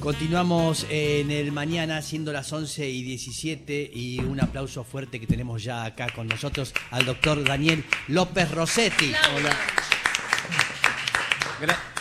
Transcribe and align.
Continuamos 0.00 0.86
en 0.90 1.32
el 1.32 1.50
mañana 1.50 2.00
siendo 2.02 2.32
las 2.32 2.52
11 2.52 2.88
y 2.88 3.02
17 3.02 3.90
y 3.92 4.20
un 4.20 4.40
aplauso 4.40 4.84
fuerte 4.84 5.18
que 5.18 5.26
tenemos 5.26 5.64
ya 5.64 5.84
acá 5.84 6.06
con 6.14 6.28
nosotros 6.28 6.72
al 6.92 7.04
doctor 7.04 7.42
Daniel 7.44 7.84
López 8.06 8.48
Rossetti. 8.52 9.12
Hola. 9.36 9.56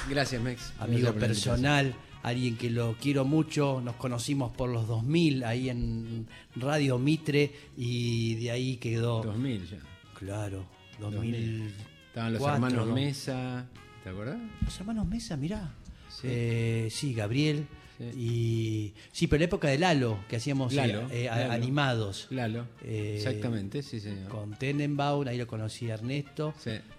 gracias, 0.08 0.42
Mex. 0.42 0.74
Amigo 0.80 1.12
personal, 1.14 1.96
alguien 2.22 2.56
que 2.56 2.70
lo 2.70 2.96
quiero 3.02 3.26
mucho, 3.26 3.82
nos 3.84 3.96
conocimos 3.96 4.52
por 4.56 4.70
los 4.70 4.88
2000 4.88 5.44
ahí 5.44 5.70
en 5.70 6.28
Radio 6.56 7.00
Mitre 7.00 7.52
y 7.76 8.36
de 8.36 8.52
ahí 8.52 8.78
quedó... 8.78 9.24
2000 9.24 9.70
ya. 9.72 9.78
Claro, 10.14 10.66
2000. 11.00 11.74
Estaban 12.10 12.34
los 12.34 12.44
hermanos 12.44 12.88
Mesa, 12.90 13.66
¿te 14.04 14.12
acuerdas? 14.12 14.38
Los 14.64 14.80
hermanos 14.80 15.08
Mesa, 15.08 15.36
mirá. 15.36 15.74
Sí, 16.10 16.28
eh, 16.30 16.88
sí 16.92 17.14
Gabriel. 17.16 17.68
Y 18.00 18.94
sí, 19.12 19.28
pero 19.28 19.40
la 19.40 19.46
época 19.46 19.68
de 19.68 19.78
Lalo, 19.80 20.20
que 20.28 20.36
hacíamos 20.36 20.74
eh, 20.74 21.08
eh, 21.12 21.30
animados. 21.30 22.28
Lalo. 22.30 22.68
Exactamente, 22.84 23.82
sí, 23.82 24.00
señor. 24.00 24.30
Con 24.30 24.58
Tenenbaum, 24.58 25.28
ahí 25.28 25.38
lo 25.38 25.48
conocí 25.48 25.90
a 25.90 25.96
Ernesto. 25.96 26.54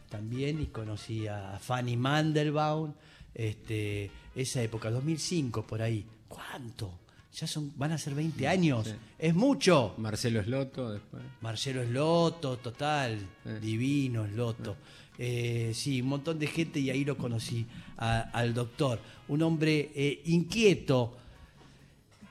También, 0.09 0.61
y 0.61 0.67
conocí 0.67 1.27
a 1.27 1.59
Fanny 1.61 1.97
Mandelbaum. 1.97 2.95
Este, 3.35 4.11
esa 4.35 4.63
época, 4.63 4.91
2005, 4.91 5.67
por 5.67 5.83
ahí. 5.83 6.05
¿Cuánto? 6.27 6.99
Ya 7.33 7.47
son, 7.47 7.73
van 7.77 7.93
a 7.93 7.99
ser 7.99 8.15
20 8.15 8.49
años. 8.49 8.95
Es 9.19 9.35
mucho. 9.35 9.95
Marcelo 9.99 10.41
Esloto 10.41 10.91
después. 10.91 11.23
Marcelo 11.41 11.83
Esloto, 11.83 12.57
total. 12.57 13.19
Divino 13.61 14.25
Esloto. 14.25 14.77
Eh, 15.19 15.73
sí, 15.75 16.01
un 16.01 16.09
montón 16.09 16.39
de 16.39 16.47
gente 16.47 16.79
y 16.79 16.91
ahí 16.91 17.05
lo 17.05 17.17
conocí 17.17 17.67
al 17.97 18.55
doctor. 18.55 19.01
Un 19.27 19.43
hombre 19.43 19.91
eh, 19.95 20.23
inquieto, 20.27 21.17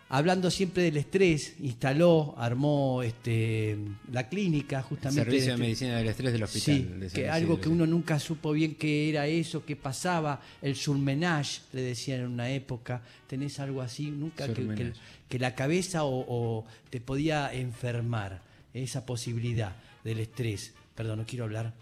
hablando 0.08 0.50
siempre 0.50 0.84
del 0.84 0.96
estrés, 0.96 1.55
instaló, 1.60 2.34
armó 2.38 3.04
este, 3.04 3.77
la 4.13 4.30
clínica 4.30 4.82
justamente. 4.82 5.26
Servicio 5.26 5.48
de 5.48 5.52
este 5.52 5.62
Medicina 5.62 5.98
del 5.98 6.08
Estrés 6.08 6.32
del 6.32 6.43
hospital. 6.43 7.10
Sí, 7.10 7.13
que 7.13 7.30
algo 7.30 7.60
que 7.60 7.68
uno 7.68 7.85
nunca 7.85 8.18
supo 8.20 8.54
bien 8.54 8.76
qué 8.76 9.10
era 9.10 9.27
eso, 9.27 9.65
qué 9.65 9.76
pasaba, 9.76 10.41
el 10.62 10.77
surmenage, 10.77 11.63
le 11.74 11.82
decían 11.82 12.21
en 12.21 12.27
una 12.27 12.49
época, 12.49 13.02
tenés 13.27 13.60
algo 13.60 13.82
así, 13.82 14.12
nunca 14.12 14.48
que, 14.48 14.93
que, 15.27 15.40
la 15.40 15.55
cabeza 15.55 16.05
o 16.05 16.65
te 16.90 17.02
podía 17.02 17.54
enfermar, 17.54 18.41
esa 18.74 19.05
posibilidad 19.05 19.76
del 20.05 20.20
estrés. 20.21 20.74
Perdón, 20.96 21.20
no 21.20 21.26
quiero 21.26 21.43
hablar 21.43 21.74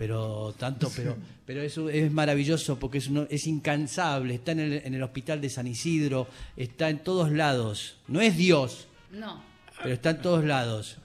pero 0.00 0.54
tanto, 0.56 0.90
pero, 0.96 1.14
pero 1.44 1.60
eso 1.60 1.90
es 1.90 2.10
maravilloso 2.10 2.78
porque 2.78 2.96
es, 2.96 3.10
es 3.28 3.46
incansable, 3.46 4.36
está 4.36 4.52
en 4.52 4.60
el, 4.60 4.72
en 4.82 4.94
el 4.94 5.02
hospital 5.02 5.42
de 5.42 5.50
San 5.50 5.66
Isidro, 5.66 6.26
está 6.56 6.88
en 6.88 7.00
todos 7.00 7.30
lados, 7.30 7.98
no 8.08 8.22
es 8.22 8.34
Dios, 8.34 8.88
no. 9.10 9.44
pero 9.82 9.92
está 9.92 10.08
en 10.08 10.22
todos 10.22 10.42
lados. 10.42 10.96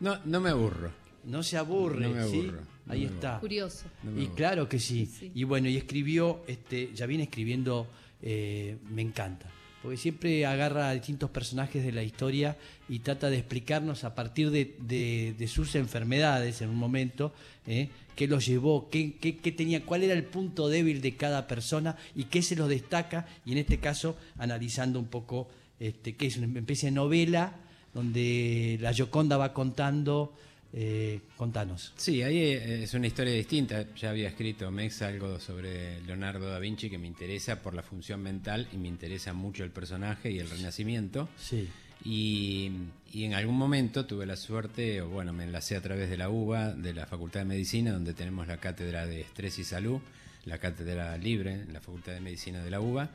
No, 0.00 0.18
no 0.24 0.40
me 0.40 0.50
aburro. 0.50 0.90
No 1.26 1.44
se 1.44 1.58
aburre, 1.58 2.28
¿sí? 2.28 2.50
Ahí 2.88 3.04
está. 3.04 3.38
Curioso. 3.38 3.84
y 4.16 4.26
claro 4.28 4.68
que 4.68 4.80
sí. 4.80 5.08
Y 5.32 5.44
bueno, 5.44 5.68
y 5.68 5.76
escribió, 5.76 6.42
este, 6.48 6.92
ya 6.94 7.06
viene 7.06 7.24
escribiendo, 7.24 7.86
eh, 8.20 8.78
me 8.90 9.02
encanta 9.02 9.48
porque 9.88 9.96
siempre 9.96 10.44
agarra 10.44 10.90
a 10.90 10.92
distintos 10.92 11.30
personajes 11.30 11.82
de 11.82 11.92
la 11.92 12.02
historia 12.02 12.58
y 12.90 12.98
trata 12.98 13.30
de 13.30 13.38
explicarnos 13.38 14.04
a 14.04 14.14
partir 14.14 14.50
de, 14.50 15.48
sus 15.48 15.74
enfermedades 15.76 16.60
en 16.60 16.68
un 16.68 16.76
momento, 16.76 17.32
¿eh? 17.66 17.88
qué 18.14 18.26
los 18.26 18.44
llevó, 18.44 18.90
qué, 18.90 19.16
tenía, 19.56 19.86
cuál 19.86 20.02
era 20.02 20.12
el 20.12 20.24
punto 20.24 20.68
débil 20.68 21.00
de 21.00 21.16
cada 21.16 21.46
persona 21.46 21.96
y 22.14 22.24
qué 22.24 22.42
se 22.42 22.54
los 22.54 22.68
destaca, 22.68 23.24
y 23.46 23.52
en 23.52 23.58
este 23.58 23.78
caso 23.78 24.18
analizando 24.36 24.98
un 24.98 25.06
poco 25.06 25.48
este, 25.80 26.16
qué 26.16 26.26
es 26.26 26.36
una 26.36 26.58
especie 26.58 26.90
de 26.90 26.94
novela 26.94 27.54
donde 27.94 28.76
la 28.82 28.92
Gioconda 28.92 29.38
va 29.38 29.54
contando 29.54 30.34
eh, 30.80 31.22
contanos. 31.36 31.92
Sí, 31.96 32.22
ahí 32.22 32.38
eh, 32.38 32.84
es 32.84 32.94
una 32.94 33.08
historia 33.08 33.32
distinta. 33.34 33.84
Ya 33.96 34.10
había 34.10 34.28
escrito 34.28 34.70
Mex 34.70 35.02
algo 35.02 35.40
sobre 35.40 36.00
Leonardo 36.02 36.48
da 36.48 36.60
Vinci 36.60 36.88
que 36.88 36.98
me 36.98 37.08
interesa 37.08 37.60
por 37.62 37.74
la 37.74 37.82
función 37.82 38.22
mental 38.22 38.68
y 38.72 38.76
me 38.76 38.86
interesa 38.86 39.32
mucho 39.32 39.64
el 39.64 39.72
personaje 39.72 40.30
y 40.30 40.38
el 40.38 40.48
renacimiento. 40.48 41.28
Sí. 41.36 41.68
Y, 42.04 42.70
en 43.12 43.34
algún 43.34 43.56
momento 43.56 44.06
tuve 44.06 44.24
la 44.24 44.36
suerte, 44.36 45.02
o 45.02 45.08
bueno, 45.08 45.32
me 45.32 45.42
enlacé 45.42 45.74
a 45.74 45.82
través 45.82 46.10
de 46.10 46.16
la 46.16 46.28
UBA, 46.30 46.74
de 46.74 46.94
la 46.94 47.06
Facultad 47.06 47.40
de 47.40 47.46
Medicina, 47.46 47.90
donde 47.90 48.14
tenemos 48.14 48.46
la 48.46 48.58
cátedra 48.58 49.04
de 49.04 49.22
Estrés 49.22 49.58
y 49.58 49.64
Salud, 49.64 49.98
la 50.44 50.58
cátedra 50.58 51.18
libre 51.18 51.54
en 51.54 51.72
la 51.72 51.80
Facultad 51.80 52.12
de 52.12 52.20
Medicina 52.20 52.62
de 52.62 52.70
la 52.70 52.80
UBA, 52.80 53.10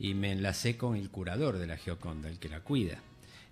y 0.00 0.14
me 0.14 0.32
enlacé 0.32 0.76
con 0.76 0.96
el 0.96 1.10
curador 1.10 1.58
de 1.58 1.68
la 1.68 1.76
Gioconda, 1.76 2.28
el 2.28 2.40
que 2.40 2.48
la 2.48 2.58
cuida, 2.58 2.98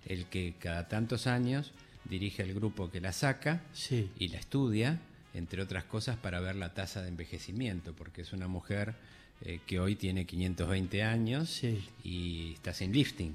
el 0.05 0.25
que 0.25 0.55
cada 0.59 0.89
tantos 0.89 1.27
años 1.27 1.71
dirige 2.05 2.43
el 2.43 2.53
grupo 2.53 2.89
que 2.89 3.01
la 3.01 3.11
saca 3.11 3.61
y 3.89 4.27
la 4.29 4.37
estudia, 4.37 4.99
entre 5.33 5.61
otras 5.61 5.83
cosas, 5.85 6.17
para 6.17 6.39
ver 6.39 6.55
la 6.55 6.73
tasa 6.73 7.01
de 7.01 7.09
envejecimiento, 7.09 7.93
porque 7.93 8.21
es 8.21 8.33
una 8.33 8.47
mujer 8.47 8.95
eh, 9.41 9.59
que 9.65 9.79
hoy 9.79 9.95
tiene 9.95 10.25
520 10.25 11.03
años 11.03 11.61
y 12.03 12.53
está 12.53 12.73
sin 12.73 12.93
lifting. 12.93 13.33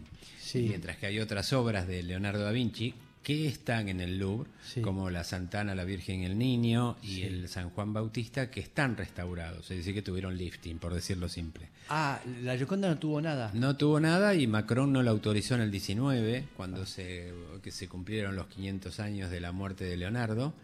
Mientras 0.54 0.96
que 0.96 1.06
hay 1.06 1.20
otras 1.20 1.52
obras 1.52 1.86
de 1.86 2.02
Leonardo 2.02 2.44
da 2.44 2.52
Vinci 2.52 2.94
que 3.28 3.46
están 3.46 3.90
en 3.90 4.00
el 4.00 4.18
Louvre, 4.18 4.48
como 4.80 5.10
la 5.10 5.22
Santana, 5.22 5.74
la 5.74 5.84
Virgen 5.84 6.22
y 6.22 6.24
el 6.24 6.38
Niño 6.38 6.96
y 7.02 7.24
el 7.24 7.46
San 7.50 7.68
Juan 7.68 7.92
Bautista, 7.92 8.50
que 8.50 8.60
están 8.60 8.96
restaurados, 8.96 9.70
es 9.70 9.76
decir, 9.76 9.92
que 9.92 10.00
tuvieron 10.00 10.38
lifting, 10.38 10.78
por 10.78 10.94
decirlo 10.94 11.28
simple. 11.28 11.68
Ah, 11.90 12.22
la 12.42 12.56
Gioconda 12.56 12.88
no 12.88 12.96
tuvo 12.96 13.20
nada. 13.20 13.50
No 13.52 13.76
tuvo 13.76 14.00
nada 14.00 14.34
y 14.34 14.46
Macron 14.46 14.94
no 14.94 15.02
la 15.02 15.10
autorizó 15.10 15.56
en 15.56 15.60
el 15.60 15.70
19, 15.70 16.46
cuando 16.56 16.86
se, 16.86 17.34
que 17.62 17.70
se 17.70 17.86
cumplieron 17.86 18.34
los 18.34 18.46
500 18.46 18.98
años 18.98 19.30
de 19.30 19.40
la 19.40 19.52
muerte 19.52 19.84
de 19.84 19.98
Leonardo. 19.98 20.54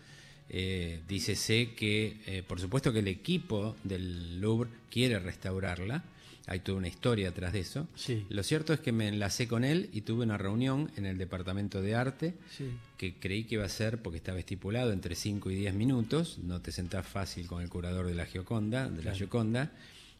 Eh, 0.48 1.02
dícese 1.06 1.74
que, 1.74 2.22
eh, 2.24 2.42
por 2.48 2.60
supuesto 2.60 2.94
que 2.94 3.00
el 3.00 3.08
equipo 3.08 3.76
del 3.84 4.40
Louvre 4.40 4.70
quiere 4.90 5.18
restaurarla, 5.18 6.02
hay 6.46 6.60
toda 6.60 6.78
una 6.78 6.88
historia 6.88 7.30
atrás 7.30 7.52
de 7.52 7.60
eso. 7.60 7.88
Lo 8.28 8.42
cierto 8.42 8.72
es 8.72 8.80
que 8.80 8.92
me 8.92 9.08
enlacé 9.08 9.48
con 9.48 9.64
él 9.64 9.88
y 9.92 10.02
tuve 10.02 10.24
una 10.24 10.36
reunión 10.36 10.90
en 10.96 11.06
el 11.06 11.16
departamento 11.16 11.80
de 11.80 11.94
arte 11.94 12.34
que 12.98 13.14
creí 13.18 13.44
que 13.44 13.54
iba 13.56 13.64
a 13.64 13.68
ser, 13.68 14.02
porque 14.02 14.18
estaba 14.18 14.38
estipulado, 14.38 14.92
entre 14.92 15.14
5 15.14 15.50
y 15.50 15.56
10 15.56 15.74
minutos. 15.74 16.38
No 16.42 16.60
te 16.60 16.72
sentás 16.72 17.06
fácil 17.06 17.46
con 17.46 17.62
el 17.62 17.68
curador 17.68 18.06
de 18.06 18.14
la 18.14 18.26
Gioconda, 18.26 18.88
de 18.88 19.02
la 19.02 19.14
Gioconda, 19.14 19.72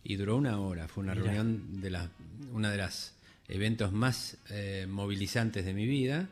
y 0.03 0.17
duró 0.17 0.37
una 0.37 0.59
hora. 0.61 0.89
Fue 0.89 1.05
una 1.05 1.15
reunión 1.15 1.81
de 1.81 1.91
la, 1.91 2.11
una 2.53 2.71
de 2.71 2.79
las 2.79 3.15
eventos 3.49 3.93
más 3.93 4.39
eh, 4.49 4.87
movilizantes 4.89 5.67
de 5.67 5.75
mi 5.75 5.87
vida. 5.87 6.29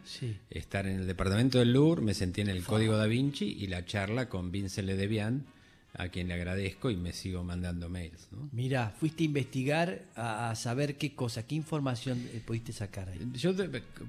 Estar 0.49 0.87
en 0.87 1.01
el 1.01 1.07
departamento 1.07 1.59
del 1.59 1.73
Louvre, 1.73 2.01
me 2.01 2.15
sentí 2.15 2.41
en 2.41 2.49
el 2.49 2.65
Código 2.65 2.97
da 2.97 3.07
Vinci 3.07 3.45
y 3.45 3.67
la 3.67 3.85
charla 3.85 4.31
con 4.31 4.51
Vincent 4.51 4.87
Ledebian 4.87 5.45
a 5.95 6.09
quien 6.09 6.29
le 6.29 6.35
agradezco 6.35 6.91
y 6.91 6.97
me 6.97 7.13
sigo 7.13 7.45
mandando 7.45 7.89
mails. 7.89 8.29
Mira, 8.53 8.95
fuiste 8.99 9.25
a 9.25 9.27
investigar 9.27 10.03
a, 10.15 10.55
saber 10.55 10.97
qué 10.97 11.15
cosa, 11.15 11.47
qué 11.47 11.55
información 11.55 12.19
eh, 12.33 12.41
pudiste 12.45 12.73
sacar 12.73 13.11
ahí. 13.11 13.21
Yo, 13.35 13.55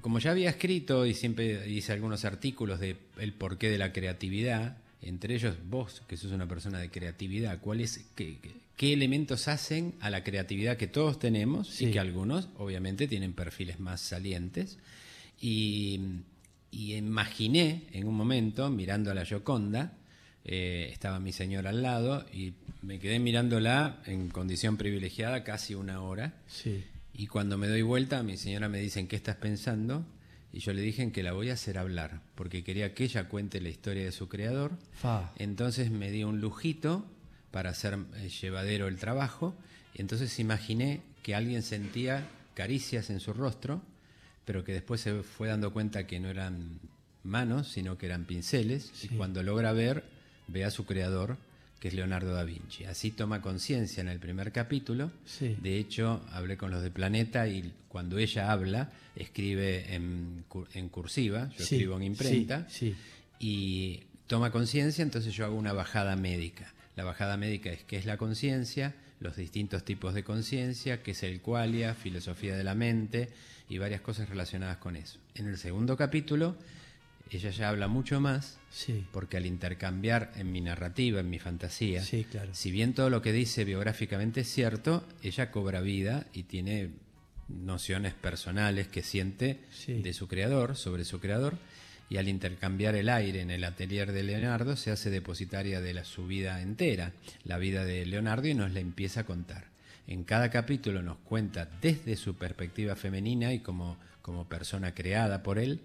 como 0.00 0.18
ya 0.18 0.30
había 0.30 0.50
escrito 0.50 1.04
y 1.04 1.14
siempre 1.14 1.68
hice 1.68 1.92
algunos 1.92 2.24
artículos 2.24 2.80
de 2.80 2.96
el 3.18 3.32
porqué 3.34 3.68
de 3.68 3.78
la 3.78 3.92
creatividad, 3.92 4.78
entre 5.02 5.34
ellos 5.34 5.56
vos, 5.68 6.02
que 6.08 6.16
sos 6.16 6.32
una 6.32 6.48
persona 6.48 6.78
de 6.78 6.90
creatividad, 6.90 7.60
¿cuáles, 7.60 8.06
qué, 8.14 8.38
qué, 8.76 8.92
elementos 8.94 9.48
hacen 9.48 9.94
a 10.00 10.08
la 10.08 10.24
creatividad 10.24 10.78
que 10.78 10.86
todos 10.86 11.18
tenemos 11.18 11.82
y 11.82 11.90
que 11.90 11.98
algunos, 11.98 12.48
obviamente, 12.56 13.06
tienen 13.06 13.34
perfiles 13.34 13.78
más 13.78 14.00
salientes? 14.00 14.78
Y, 15.38 16.00
y 16.70 16.94
imaginé 16.94 17.82
en 17.92 18.06
un 18.08 18.14
momento, 18.14 18.70
mirando 18.70 19.10
a 19.10 19.14
la 19.14 19.26
Gioconda, 19.26 19.92
eh, 20.44 20.90
estaba 20.92 21.20
mi 21.20 21.32
señora 21.32 21.70
al 21.70 21.82
lado 21.82 22.26
y 22.32 22.52
me 22.82 22.98
quedé 22.98 23.18
mirándola 23.18 24.02
en 24.06 24.28
condición 24.28 24.76
privilegiada 24.76 25.42
casi 25.42 25.74
una 25.74 26.02
hora. 26.02 26.34
Y 27.14 27.28
cuando 27.28 27.56
me 27.56 27.68
doy 27.68 27.82
vuelta, 27.82 28.22
mi 28.22 28.36
señora 28.36 28.68
me 28.68 28.78
dice, 28.78 29.00
¿en 29.00 29.08
qué 29.08 29.16
estás 29.16 29.36
pensando? 29.36 30.04
Y 30.52 30.60
yo 30.60 30.72
le 30.72 30.82
dije 30.82 31.10
que 31.12 31.22
la 31.22 31.32
voy 31.32 31.50
a 31.50 31.54
hacer 31.54 31.78
hablar, 31.78 32.20
porque 32.34 32.62
quería 32.62 32.94
que 32.94 33.04
ella 33.04 33.28
cuente 33.28 33.60
la 33.60 33.70
historia 33.70 34.04
de 34.04 34.12
su 34.12 34.28
creador. 34.28 34.72
Entonces 35.36 35.90
me 35.90 36.10
dio 36.10 36.28
un 36.28 36.40
lujito 36.40 37.04
para 37.50 37.70
hacer 37.70 37.98
eh, 38.16 38.28
llevadero 38.28 38.86
el 38.86 38.96
trabajo. 38.96 39.54
Y 39.94 40.00
entonces 40.00 40.38
imaginé 40.38 41.02
que 41.22 41.34
alguien 41.34 41.62
sentía 41.62 42.26
caricias 42.54 43.10
en 43.10 43.20
su 43.20 43.32
rostro, 43.32 43.80
pero 44.44 44.62
que 44.62 44.72
después 44.72 45.00
se 45.00 45.22
fue 45.22 45.48
dando 45.48 45.72
cuenta 45.72 46.06
que 46.06 46.20
no 46.20 46.28
eran 46.28 46.80
manos, 47.22 47.68
sino 47.68 47.96
que 47.96 48.06
eran 48.06 48.24
pinceles. 48.24 48.92
Y 49.02 49.08
cuando 49.08 49.42
logra 49.42 49.72
ver, 49.72 50.04
ve 50.46 50.64
a 50.64 50.70
su 50.70 50.84
creador, 50.84 51.36
que 51.80 51.88
es 51.88 51.94
Leonardo 51.94 52.32
da 52.32 52.44
Vinci. 52.44 52.84
Así 52.84 53.10
toma 53.10 53.42
conciencia 53.42 54.00
en 54.00 54.08
el 54.08 54.18
primer 54.18 54.52
capítulo. 54.52 55.10
De 55.40 55.78
hecho, 55.78 56.24
hablé 56.32 56.56
con 56.56 56.70
los 56.70 56.82
de 56.82 56.90
Planeta 56.90 57.46
y 57.46 57.72
cuando 57.88 58.18
ella 58.18 58.50
habla, 58.50 58.90
escribe 59.16 59.94
en, 59.94 60.44
cursiva, 60.90 61.50
yo 61.56 61.62
escribo 61.62 61.96
en 61.96 62.04
imprenta, 62.04 62.66
y 63.38 64.02
toma 64.26 64.50
conciencia, 64.50 65.02
entonces 65.02 65.34
yo 65.34 65.44
hago 65.44 65.56
una 65.56 65.72
bajada 65.72 66.16
médica. 66.16 66.72
La 66.96 67.04
bajada 67.04 67.36
médica 67.36 67.70
es 67.70 67.82
qué 67.84 67.96
es 67.98 68.06
la 68.06 68.16
conciencia, 68.16 68.94
los 69.20 69.36
distintos 69.36 69.84
tipos 69.84 70.14
de 70.14 70.24
conciencia, 70.24 71.02
qué 71.02 71.10
es 71.12 71.22
el 71.22 71.40
qualia, 71.40 71.94
filosofía 71.94 72.56
de 72.56 72.64
la 72.64 72.74
mente 72.74 73.30
y 73.68 73.78
varias 73.78 74.00
cosas 74.00 74.28
relacionadas 74.28 74.78
con 74.78 74.96
eso. 74.96 75.18
En 75.34 75.46
el 75.48 75.58
segundo 75.58 75.96
capítulo, 75.96 76.56
ella 77.30 77.50
ya 77.50 77.68
habla 77.68 77.88
mucho 77.88 78.20
más, 78.20 78.58
porque 79.12 79.36
al 79.36 79.46
intercambiar 79.46 80.32
en 80.36 80.52
mi 80.52 80.60
narrativa, 80.60 81.20
en 81.20 81.30
mi 81.30 81.38
fantasía, 81.38 82.02
si 82.02 82.70
bien 82.70 82.94
todo 82.94 83.10
lo 83.10 83.22
que 83.22 83.32
dice 83.32 83.64
biográficamente 83.64 84.42
es 84.42 84.48
cierto, 84.48 85.04
ella 85.22 85.50
cobra 85.50 85.80
vida 85.80 86.26
y 86.32 86.44
tiene 86.44 86.90
nociones 87.48 88.14
personales 88.14 88.88
que 88.88 89.02
siente 89.02 89.60
de 89.86 90.12
su 90.12 90.28
creador, 90.28 90.76
sobre 90.76 91.04
su 91.04 91.20
creador, 91.20 91.58
y 92.10 92.18
al 92.18 92.28
intercambiar 92.28 92.94
el 92.94 93.08
aire 93.08 93.40
en 93.40 93.50
el 93.50 93.64
atelier 93.64 94.12
de 94.12 94.22
Leonardo 94.22 94.76
se 94.76 94.90
hace 94.90 95.10
depositaria 95.10 95.80
de 95.80 95.94
la, 95.94 96.04
su 96.04 96.26
vida 96.26 96.60
entera, 96.60 97.12
la 97.44 97.58
vida 97.58 97.84
de 97.84 98.04
Leonardo, 98.06 98.46
y 98.46 98.54
nos 98.54 98.72
la 98.72 98.80
empieza 98.80 99.20
a 99.20 99.26
contar. 99.26 99.64
En 100.06 100.24
cada 100.24 100.50
capítulo 100.50 101.02
nos 101.02 101.16
cuenta 101.18 101.68
desde 101.80 102.16
su 102.16 102.34
perspectiva 102.36 102.94
femenina 102.94 103.54
y 103.54 103.60
como, 103.60 103.96
como 104.24 104.48
persona 104.48 104.94
creada 104.94 105.42
por 105.42 105.58
él, 105.58 105.82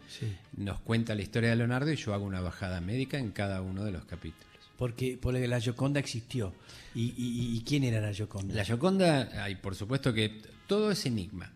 nos 0.56 0.80
cuenta 0.80 1.14
la 1.14 1.22
historia 1.22 1.50
de 1.50 1.58
Leonardo 1.58 1.92
y 1.92 1.98
yo 1.98 2.14
hago 2.14 2.24
una 2.24 2.40
bajada 2.40 2.80
médica 2.80 3.18
en 3.18 3.32
cada 3.32 3.62
uno 3.62 3.84
de 3.84 3.92
los 3.92 4.06
capítulos. 4.06 4.48
Porque, 4.78 5.20
porque 5.22 5.46
la 5.46 5.60
Gioconda 5.60 6.00
existió. 6.00 6.54
¿Y, 6.96 7.14
y, 7.18 7.62
quién 7.68 7.84
era 7.84 8.00
la 8.00 8.14
Gioconda? 8.14 8.56
La 8.56 8.64
Gioconda, 8.64 9.44
hay 9.44 9.56
por 9.56 9.76
supuesto 9.76 10.14
que 10.14 10.42
todo 10.68 10.90
es 10.90 11.06
enigma. 11.06 11.52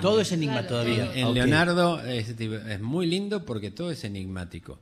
todo 0.00 0.22
es 0.22 0.32
enigma 0.32 0.66
todavía. 0.66 1.12
En, 1.14 1.34
Leonardo 1.34 2.02
es, 2.02 2.34
muy 2.80 3.04
lindo 3.04 3.44
porque 3.44 3.70
todo 3.70 3.90
es 3.90 4.02
enigmático. 4.04 4.78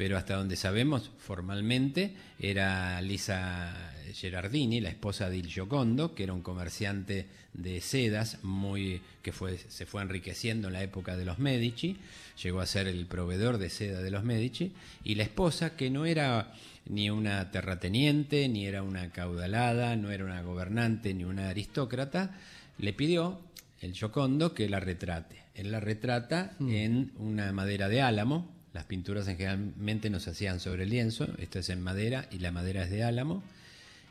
Pero 0.00 0.16
hasta 0.16 0.36
donde 0.36 0.56
sabemos, 0.56 1.10
formalmente, 1.18 2.14
era 2.38 3.02
Lisa 3.02 3.92
Gerardini, 4.14 4.80
la 4.80 4.88
esposa 4.88 5.28
de 5.28 5.36
Il 5.36 5.46
Giocondo, 5.46 6.14
que 6.14 6.22
era 6.22 6.32
un 6.32 6.40
comerciante 6.40 7.26
de 7.52 7.82
sedas 7.82 8.38
muy 8.42 9.02
que 9.20 9.32
fue, 9.32 9.58
se 9.58 9.84
fue 9.84 10.00
enriqueciendo 10.00 10.68
en 10.68 10.72
la 10.72 10.82
época 10.82 11.18
de 11.18 11.26
los 11.26 11.38
Medici, 11.38 11.98
llegó 12.42 12.62
a 12.62 12.66
ser 12.66 12.88
el 12.88 13.04
proveedor 13.04 13.58
de 13.58 13.68
seda 13.68 14.00
de 14.00 14.10
los 14.10 14.24
Medici, 14.24 14.72
y 15.04 15.16
la 15.16 15.24
esposa, 15.24 15.76
que 15.76 15.90
no 15.90 16.06
era 16.06 16.54
ni 16.86 17.10
una 17.10 17.50
terrateniente, 17.50 18.48
ni 18.48 18.64
era 18.64 18.82
una 18.82 19.10
caudalada, 19.10 19.96
no 19.96 20.10
era 20.10 20.24
una 20.24 20.40
gobernante, 20.40 21.12
ni 21.12 21.24
una 21.24 21.50
aristócrata, 21.50 22.38
le 22.78 22.94
pidió 22.94 23.38
el 23.82 23.92
Giocondo 23.92 24.54
que 24.54 24.66
la 24.70 24.80
retrate. 24.80 25.36
Él 25.54 25.70
la 25.70 25.80
retrata 25.80 26.54
mm. 26.58 26.70
en 26.70 27.12
una 27.18 27.52
madera 27.52 27.90
de 27.90 28.00
álamo. 28.00 28.59
Las 28.72 28.84
pinturas 28.84 29.26
en 29.28 29.36
generalmente 29.36 30.10
no 30.10 30.20
se 30.20 30.30
hacían 30.30 30.60
sobre 30.60 30.84
el 30.84 30.90
lienzo, 30.90 31.28
esto 31.38 31.58
es 31.58 31.68
en 31.70 31.82
madera 31.82 32.28
y 32.30 32.38
la 32.38 32.52
madera 32.52 32.84
es 32.84 32.90
de 32.90 33.02
álamo. 33.02 33.42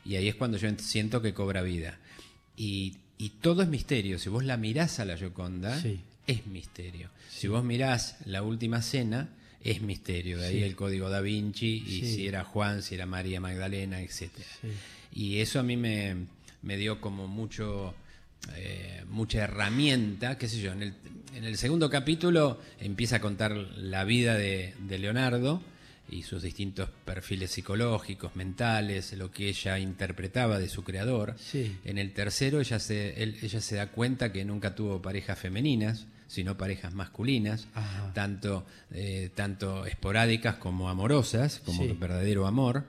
Y 0.04 0.16
ahí 0.16 0.28
es 0.28 0.34
cuando 0.34 0.58
yo 0.58 0.68
siento 0.78 1.22
que 1.22 1.34
cobra 1.34 1.62
vida. 1.62 1.98
Y, 2.56 2.96
todo 3.42 3.62
es 3.62 3.68
misterio. 3.68 4.18
Si 4.18 4.28
vos 4.28 4.44
la 4.44 4.56
mirás 4.56 4.98
a 4.98 5.04
la 5.04 5.16
Gioconda, 5.16 5.82
es 6.26 6.46
misterio. 6.46 7.10
Si 7.28 7.48
vos 7.48 7.64
mirás 7.64 8.16
la 8.24 8.42
última 8.42 8.82
cena, 8.82 9.28
es 9.62 9.82
misterio. 9.82 10.38
De 10.38 10.46
ahí 10.46 10.62
el 10.62 10.76
código 10.76 11.10
da 11.10 11.20
Vinci 11.20 11.84
y 11.86 12.02
si 12.02 12.26
era 12.26 12.44
Juan, 12.44 12.82
si 12.82 12.94
era 12.94 13.06
María 13.06 13.40
Magdalena, 13.40 14.00
etc. 14.00 14.30
Y 15.12 15.38
eso 15.38 15.60
a 15.60 15.62
mí 15.62 15.76
me, 15.76 16.16
me 16.62 16.76
dio 16.76 17.00
como 17.00 17.28
mucho 17.28 17.94
eh, 18.56 19.04
mucha 19.08 19.44
herramienta, 19.44 20.38
qué 20.38 20.48
sé 20.48 20.60
yo. 20.60 20.72
En 20.72 20.82
el, 20.82 20.94
en 21.34 21.44
el, 21.44 21.56
segundo 21.56 21.90
capítulo 21.90 22.60
empieza 22.78 23.16
a 23.16 23.20
contar 23.20 23.52
la 23.52 24.04
vida 24.04 24.34
de, 24.34 24.74
Leonardo 24.88 25.62
y 26.08 26.22
sus 26.22 26.42
distintos 26.42 26.90
perfiles 27.04 27.52
psicológicos, 27.52 28.34
mentales, 28.34 29.12
lo 29.12 29.30
que 29.30 29.48
ella 29.48 29.78
interpretaba 29.78 30.58
de 30.58 30.68
su 30.68 30.82
creador. 30.82 31.36
En 31.84 31.98
el 31.98 32.12
tercero 32.12 32.60
ella 32.60 32.80
se, 32.80 33.22
ella 33.22 33.60
se 33.60 33.76
da 33.76 33.90
cuenta 33.92 34.32
que 34.32 34.44
nunca 34.44 34.74
tuvo 34.74 35.00
parejas 35.00 35.38
femeninas, 35.38 36.06
sino 36.26 36.56
parejas 36.56 36.94
masculinas, 36.94 37.68
tanto, 38.14 38.66
eh, 38.92 39.30
tanto 39.34 39.86
esporádicas 39.86 40.56
como 40.56 40.88
amorosas, 40.88 41.60
como 41.64 41.82
verdadero 41.96 42.46
amor 42.46 42.86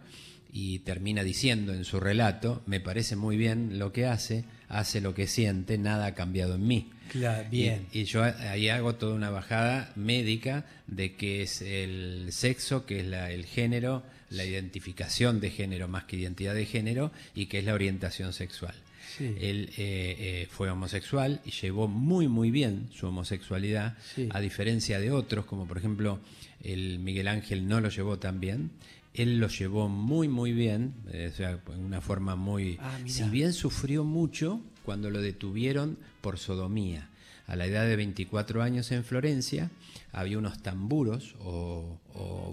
y 0.54 0.80
termina 0.80 1.24
diciendo 1.24 1.74
en 1.74 1.86
su 1.86 2.00
relato, 2.00 2.62
me 2.66 2.80
parece 2.80 3.16
muy 3.16 3.38
bien 3.38 3.80
lo 3.80 3.92
que 3.94 4.06
hace, 4.06 4.44
hace 4.72 5.02
lo 5.02 5.14
que 5.14 5.28
siente, 5.28 5.78
nada 5.78 6.08
ha 6.08 6.16
cambiado 6.16 6.56
en 6.56 6.66
mí. 6.66 6.90
Claro, 7.10 7.48
bien. 7.50 7.88
Y, 7.92 8.06
yo 8.06 8.24
ahí 8.24 8.70
hago 8.70 8.96
toda 8.96 9.14
una 9.14 9.30
bajada 9.30 9.92
médica 9.96 10.66
de 10.88 11.16
que 11.16 11.44
es 11.44 11.62
el 11.62 12.30
sexo, 12.32 12.86
que 12.86 13.02
es 13.02 13.06
la, 13.06 13.32
el 13.32 13.46
género, 13.46 14.04
la 14.30 14.46
identificación 14.46 15.42
de 15.42 15.52
género 15.52 15.90
más 15.90 16.06
que 16.06 16.16
identidad 16.16 16.56
de 16.56 16.66
género 16.66 17.12
y 17.36 17.48
que 17.48 17.60
es 17.60 17.66
la 17.66 17.74
orientación 17.74 18.32
sexual. 18.34 18.74
Él 19.20 19.70
eh, 19.78 20.16
eh, 20.20 20.48
fue 20.50 20.70
homosexual 20.70 21.42
y 21.44 21.52
llevó 21.52 21.90
muy 21.90 22.30
muy 22.30 22.50
bien 22.50 22.88
su 22.94 23.08
homosexualidad, 23.08 23.98
a 24.30 24.40
diferencia 24.40 25.00
de 25.00 25.12
otros, 25.12 25.46
como 25.46 25.68
por 25.68 25.78
ejemplo 25.78 26.20
el 26.64 27.00
Miguel 27.00 27.28
Ángel 27.28 27.68
no 27.68 27.82
lo 27.82 27.90
llevó 27.90 28.20
tan 28.20 28.40
bien 28.40 28.72
él 29.14 29.40
lo 29.40 29.48
llevó 29.48 29.90
muy, 29.90 30.28
muy 30.28 30.54
bien, 30.54 30.94
eh, 31.12 31.30
o 31.34 31.36
sea, 31.36 31.60
en 31.74 31.84
una 31.84 32.02
forma 32.02 32.36
muy... 32.36 32.78
Ah, 32.82 32.98
si 33.06 33.24
bien 33.24 33.54
sufrió 33.54 34.04
mucho 34.04 34.62
cuando 34.84 35.10
lo 35.10 35.22
detuvieron 35.22 35.98
por 36.22 36.38
sodomía. 36.38 37.10
A 37.48 37.56
la 37.56 37.66
edad 37.66 37.86
de 37.86 37.98
24 37.98 38.62
años 38.62 38.92
en 38.92 39.04
Florencia 39.04 39.72
había 40.14 40.38
unos 40.38 40.62
tamburos 40.62 41.36
o, 41.40 41.98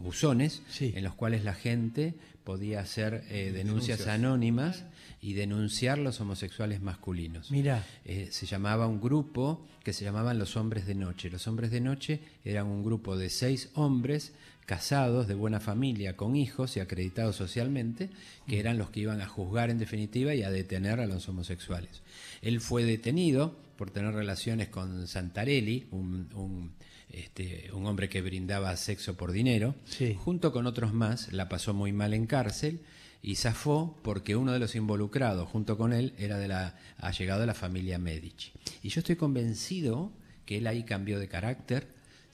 buzones 0.03 0.63
en 0.81 1.05
los 1.05 1.15
cuales 1.15 1.45
la 1.45 1.53
gente 1.53 2.15
podía 2.45 2.81
hacer 2.81 3.25
eh, 3.29 3.53
denuncias, 3.53 4.07
anónimas 4.07 4.85
y 5.21 5.35
denunciar 5.35 5.99
los 5.99 6.21
homosexuales 6.21 6.81
masculinos. 6.81 7.51
Mira, 7.51 7.85
eh, 8.05 8.29
se 8.31 8.47
llamaba 8.47 8.87
un 8.87 9.01
grupo 9.01 9.67
que 9.85 9.93
se 9.93 10.05
llamaban 10.05 10.39
los 10.39 10.57
hombres 10.57 10.87
de 10.87 10.95
noche. 10.95 11.29
Los 11.31 11.47
hombres 11.47 11.71
de 11.71 11.81
noche 11.81 12.21
eran 12.45 12.67
un 12.67 12.83
grupo 12.83 13.17
de 13.17 13.29
seis 13.29 13.71
hombres 13.75 14.33
casados, 14.69 15.27
de 15.27 15.35
buena 15.35 15.61
familia, 15.61 16.15
con 16.15 16.37
hijos 16.37 16.77
y 16.77 16.81
acreditados 16.81 17.37
socialmente, 17.37 18.11
que 18.47 18.57
mm. 18.57 18.61
eran 18.61 18.77
los 18.77 18.91
que 18.91 19.01
iban 19.01 19.23
a 19.23 19.27
juzgar 19.27 19.71
en 19.71 19.79
definitiva 19.79 20.35
y 20.35 20.43
a 20.43 20.51
detener 20.51 21.01
a 21.01 21.07
los 21.07 21.27
homosexuales. 21.27 22.03
Él 22.43 22.61
fue 22.61 22.85
detenido 22.85 23.57
por 23.79 23.91
tener 23.91 24.13
relaciones 24.13 24.69
con 24.69 25.09
Santarelli, 25.09 25.87
un, 25.91 26.73
este, 27.11 27.71
hombre 27.73 28.11
que 28.11 28.21
brindaba 28.21 28.77
sexo 28.77 29.17
por 29.17 29.33
dinero, 29.33 29.75
junto 30.19 30.53
con 30.53 30.67
otros 30.67 30.93
más, 30.93 31.33
la 31.33 31.49
pasó 31.49 31.73
muy 31.73 31.93
mal 31.93 32.13
en 32.13 32.27
cárcel 32.27 32.83
y 33.23 33.37
zafó 33.37 33.99
porque 34.03 34.37
uno 34.37 34.53
de 34.53 34.59
los 34.59 34.75
involucrados 34.75 35.49
junto 35.49 35.79
con 35.79 35.95
él 35.95 36.13
era 36.19 36.37
de 36.37 36.49
la, 36.49 36.77
llegado 37.19 37.41
de 37.41 37.47
la 37.47 37.55
familia 37.55 37.99
Medici. 37.99 38.53
Y 38.83 38.91
yo 38.91 39.01
estoy 39.01 39.17
convencido 39.17 40.13
que 40.45 40.59
él 40.59 40.67
ahí 40.67 40.83
cambió 40.83 41.19
de 41.19 41.29
carácter, 41.29 41.89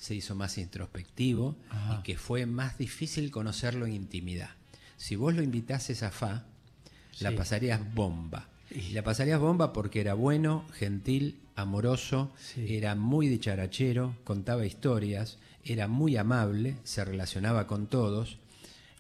se 0.05 0.15
hizo 0.15 0.35
más 0.35 0.59
introspectivo 0.59 1.57
y 1.99 2.03
que 2.03 2.19
fue 2.19 2.45
más 2.45 2.77
difícil 2.77 3.31
conocerlo 3.31 3.87
en 3.87 3.95
intimidad. 3.95 4.51
Si 4.99 5.17
vos 5.17 5.35
lo 5.35 5.43
invitases 5.43 6.03
a 6.03 6.11
Fa, 6.11 6.45
la 7.21 7.35
pasarías 7.35 7.81
bomba. 7.95 8.51
Y 8.71 8.91
la 8.91 9.03
pasarías 9.03 9.41
bomba 9.41 9.73
porque 9.73 10.03
era 10.03 10.13
bueno, 10.13 10.67
gentil, 10.75 11.41
amoroso, 11.57 12.35
era 12.55 12.95
muy 12.95 13.29
dicharachero, 13.29 14.15
contaba 14.25 14.67
historias, 14.67 15.39
era 15.65 15.89
muy 15.89 16.19
amable, 16.19 16.77
se 16.85 17.03
relacionaba 17.03 17.67
con 17.67 17.87
todos, 17.87 18.37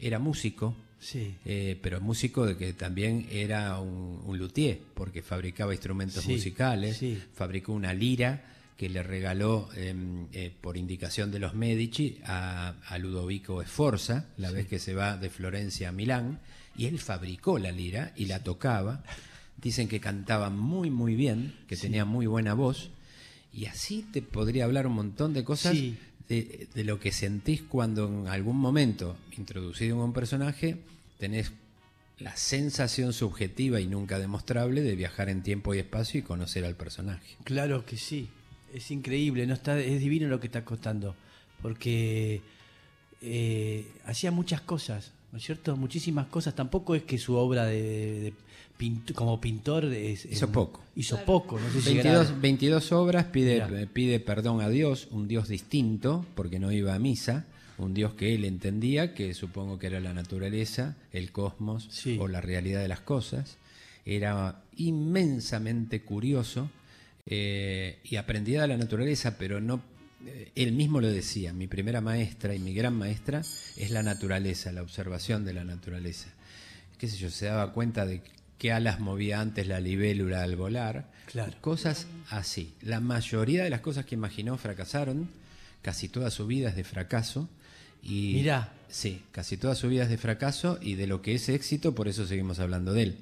era 0.00 0.18
músico, 0.18 0.74
eh, 1.12 1.78
pero 1.82 2.00
músico 2.00 2.46
de 2.46 2.56
que 2.56 2.72
también 2.72 3.26
era 3.30 3.78
un, 3.78 4.38
luthier, 4.38 4.80
porque 4.94 5.20
fabricaba 5.20 5.74
instrumentos 5.74 6.26
musicales, 6.26 6.98
fabricó 7.34 7.74
una 7.74 7.92
lira 7.92 8.53
que 8.76 8.88
le 8.88 9.02
regaló 9.02 9.68
em, 9.76 10.26
eh, 10.32 10.52
por 10.60 10.76
indicación 10.76 11.30
de 11.30 11.38
los 11.38 11.54
Medici 11.54 12.18
a, 12.24 12.74
Ludovico 12.98 13.62
Sforza, 13.62 14.26
la 14.36 14.50
vez 14.50 14.66
que 14.66 14.78
se 14.78 14.94
va 14.94 15.16
de 15.16 15.30
Florencia 15.30 15.90
a 15.90 15.92
Milán, 15.92 16.40
y 16.76 16.86
él 16.86 16.98
fabricó 16.98 17.58
la 17.58 17.70
lira 17.70 18.12
y 18.16 18.26
la 18.26 18.42
tocaba. 18.42 19.04
Dicen 19.56 19.86
que 19.86 20.00
cantaba 20.00 20.50
muy, 20.50 20.90
muy 20.90 21.14
bien, 21.14 21.54
que 21.68 21.76
tenía 21.76 22.04
muy 22.04 22.26
buena 22.26 22.54
voz, 22.54 22.90
y 23.52 23.66
así 23.66 24.04
te 24.12 24.22
podría 24.22 24.64
hablar 24.64 24.88
un 24.88 24.94
montón 24.94 25.32
de 25.32 25.44
cosas 25.44 25.76
de, 26.28 26.68
de, 26.74 26.84
lo 26.84 26.98
que 26.98 27.12
sentís 27.12 27.62
cuando 27.62 28.08
en 28.08 28.26
algún 28.26 28.56
momento, 28.56 29.16
introducido 29.36 29.94
en 29.94 30.02
un 30.02 30.12
personaje, 30.12 30.78
tenés 31.18 31.52
la 32.18 32.36
sensación 32.36 33.12
subjetiva 33.12 33.80
y 33.80 33.86
nunca 33.86 34.18
demostrable 34.18 34.82
de 34.82 34.96
viajar 34.96 35.28
en 35.28 35.42
tiempo 35.42 35.74
y 35.74 35.78
espacio 35.78 36.20
y 36.20 36.22
conocer 36.22 36.64
al 36.64 36.74
personaje. 36.74 37.36
Claro 37.44 37.84
que 37.84 37.96
sí, 37.96 38.28
es 38.74 38.90
increíble, 38.90 39.46
no 39.46 39.54
está, 39.54 39.78
es 39.78 40.00
divino 40.00 40.28
lo 40.28 40.40
que 40.40 40.46
está 40.46 40.64
costando, 40.64 41.14
porque 41.62 42.42
eh, 43.22 43.86
hacía 44.04 44.30
muchas 44.30 44.60
cosas, 44.60 45.12
¿no 45.32 45.38
es 45.38 45.44
cierto? 45.44 45.76
Muchísimas 45.76 46.26
cosas. 46.26 46.54
Tampoco 46.54 46.94
es 46.94 47.04
que 47.04 47.16
su 47.18 47.36
obra 47.36 47.66
de, 47.66 48.34
como 49.14 49.40
pintor 49.40 49.86
es, 49.86 50.26
hizo 50.26 50.50
poco. 50.50 50.82
Hizo 50.96 51.18
poco, 51.24 51.58
no 51.58 51.80
sé 51.80 51.94
22, 51.94 52.40
22 52.40 52.92
obras, 52.92 53.26
pide, 53.26 53.86
pide 53.86 54.20
perdón 54.20 54.60
a 54.60 54.68
Dios, 54.68 55.08
un 55.10 55.28
Dios 55.28 55.48
distinto, 55.48 56.26
porque 56.34 56.58
no 56.58 56.72
iba 56.72 56.94
a 56.94 56.98
misa, 56.98 57.46
un 57.78 57.94
Dios 57.94 58.14
que 58.14 58.34
él 58.34 58.44
entendía, 58.44 59.14
que 59.14 59.34
supongo 59.34 59.78
que 59.78 59.86
era 59.86 60.00
la 60.00 60.12
naturaleza, 60.12 60.96
el 61.12 61.32
cosmos 61.32 61.88
o 62.18 62.28
la 62.28 62.40
realidad 62.40 62.80
de 62.80 62.88
las 62.88 63.00
cosas 63.00 63.58
era 64.06 64.60
inmensamente 64.76 66.02
curioso 66.02 66.68
eh, 67.26 67.98
y 68.04 68.16
aprendía 68.16 68.62
de 68.62 68.68
la 68.68 68.76
naturaleza, 68.76 69.36
pero 69.38 69.60
no 69.60 69.82
eh, 70.26 70.52
él 70.54 70.72
mismo 70.72 71.00
lo 71.00 71.08
decía, 71.08 71.52
mi 71.52 71.66
primera 71.66 72.00
maestra 72.00 72.54
y 72.54 72.58
mi 72.58 72.74
gran 72.74 72.94
maestra 72.94 73.42
es 73.76 73.90
la 73.90 74.02
naturaleza, 74.02 74.72
la 74.72 74.82
observación 74.82 75.44
de 75.44 75.54
la 75.54 75.64
naturaleza. 75.64 76.28
Qué 76.98 77.08
sé 77.08 77.16
yo, 77.16 77.30
se 77.30 77.46
daba 77.46 77.72
cuenta 77.72 78.06
de 78.06 78.22
qué 78.58 78.72
alas 78.72 79.00
movía 79.00 79.40
antes 79.40 79.66
la 79.66 79.80
libélula 79.80 80.42
al 80.42 80.56
volar, 80.56 81.10
Claro. 81.26 81.52
cosas 81.60 82.06
así. 82.30 82.74
La 82.82 83.00
mayoría 83.00 83.64
de 83.64 83.70
las 83.70 83.80
cosas 83.80 84.04
que 84.06 84.14
imaginó 84.14 84.56
fracasaron, 84.56 85.28
casi 85.82 86.08
toda 86.08 86.30
su 86.30 86.46
vida 86.46 86.68
es 86.70 86.76
de 86.76 86.84
fracaso. 86.84 87.48
Y, 88.02 88.34
Mirá. 88.34 88.72
Sí, 88.88 89.22
casi 89.32 89.56
toda 89.56 89.74
su 89.74 89.88
vida 89.88 90.04
es 90.04 90.08
de 90.10 90.18
fracaso 90.18 90.78
y 90.80 90.94
de 90.94 91.06
lo 91.06 91.20
que 91.20 91.34
es 91.34 91.48
éxito, 91.48 91.94
por 91.94 92.06
eso 92.06 92.26
seguimos 92.26 92.60
hablando 92.60 92.92
de 92.92 93.02
él. 93.02 93.16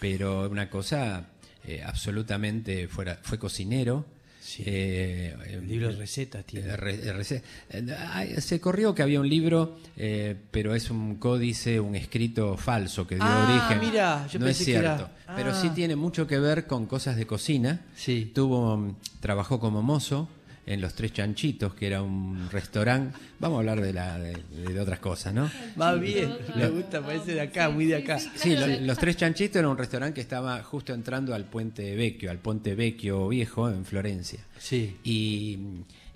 Pero 0.00 0.48
una 0.48 0.70
cosa 0.70 1.26
eh, 1.66 1.82
absolutamente 1.84 2.88
fuera, 2.88 3.18
fue 3.22 3.38
cocinero. 3.38 4.04
Sí. 4.40 4.64
eh, 4.66 5.36
El 5.46 5.68
libro 5.68 5.88
de 5.88 5.96
recetas 5.96 6.44
tiene. 6.44 6.66
eh, 6.70 6.76
re- 6.76 6.94
eh, 7.00 7.42
eh, 7.70 8.40
se 8.40 8.60
corrió 8.60 8.92
que 8.92 9.02
había 9.02 9.20
un 9.20 9.28
libro, 9.28 9.78
eh, 9.96 10.34
pero 10.50 10.74
es 10.74 10.90
un 10.90 11.14
códice, 11.16 11.78
un 11.78 11.94
escrito 11.94 12.56
falso 12.56 13.06
que 13.06 13.14
dio 13.14 13.24
Ah, 13.24 13.68
origen. 13.70 13.88
mira, 13.88 14.26
yo 14.26 14.40
no 14.40 14.48
es 14.48 14.56
pensé 14.58 14.72
que 14.72 14.78
era- 14.78 14.96
cierto, 14.96 15.14
pero 15.36 15.50
Ah. 15.52 15.54
sí 15.62 15.70
tiene 15.70 15.94
mucho 15.94 16.26
que 16.26 16.40
ver 16.40 16.66
con 16.66 16.86
cosas 16.86 17.14
de 17.16 17.24
cocina. 17.26 17.82
Sí. 17.94 18.32
Tuvo, 18.34 18.96
trabajó 19.20 19.60
como 19.60 19.80
mozo 19.82 20.28
en 20.64 20.80
Los 20.80 20.94
Tres 20.94 21.12
Chanchitos, 21.12 21.74
que 21.74 21.86
era 21.88 22.02
un 22.02 22.48
restaurante. 22.50 23.18
Vamos 23.40 23.56
a 23.56 23.60
hablar 23.60 23.80
de, 23.80 23.92
la, 23.92 24.18
de, 24.18 24.34
de 24.52 24.80
otras 24.80 25.00
cosas, 25.00 25.34
¿no? 25.34 25.50
Más 25.76 26.00
bien, 26.00 26.32
me 26.54 26.68
gusta, 26.68 27.00
parece 27.00 27.34
de 27.34 27.40
acá, 27.40 27.68
muy 27.68 27.86
de 27.86 27.96
acá. 27.96 28.18
Sí, 28.18 28.54
lo- 28.54 28.66
Los 28.80 28.98
Tres 28.98 29.16
Chanchitos 29.16 29.56
era 29.56 29.68
un 29.68 29.76
restaurante 29.76 30.14
que 30.14 30.20
estaba 30.20 30.62
justo 30.62 30.94
entrando 30.94 31.34
al 31.34 31.44
Puente 31.46 31.96
Vecchio, 31.96 32.30
al 32.30 32.38
Ponte 32.38 32.74
Vecchio 32.74 33.28
Viejo 33.28 33.68
en 33.70 33.84
Florencia. 33.84 34.40
Sí. 34.58 34.96
Y, 35.02 35.58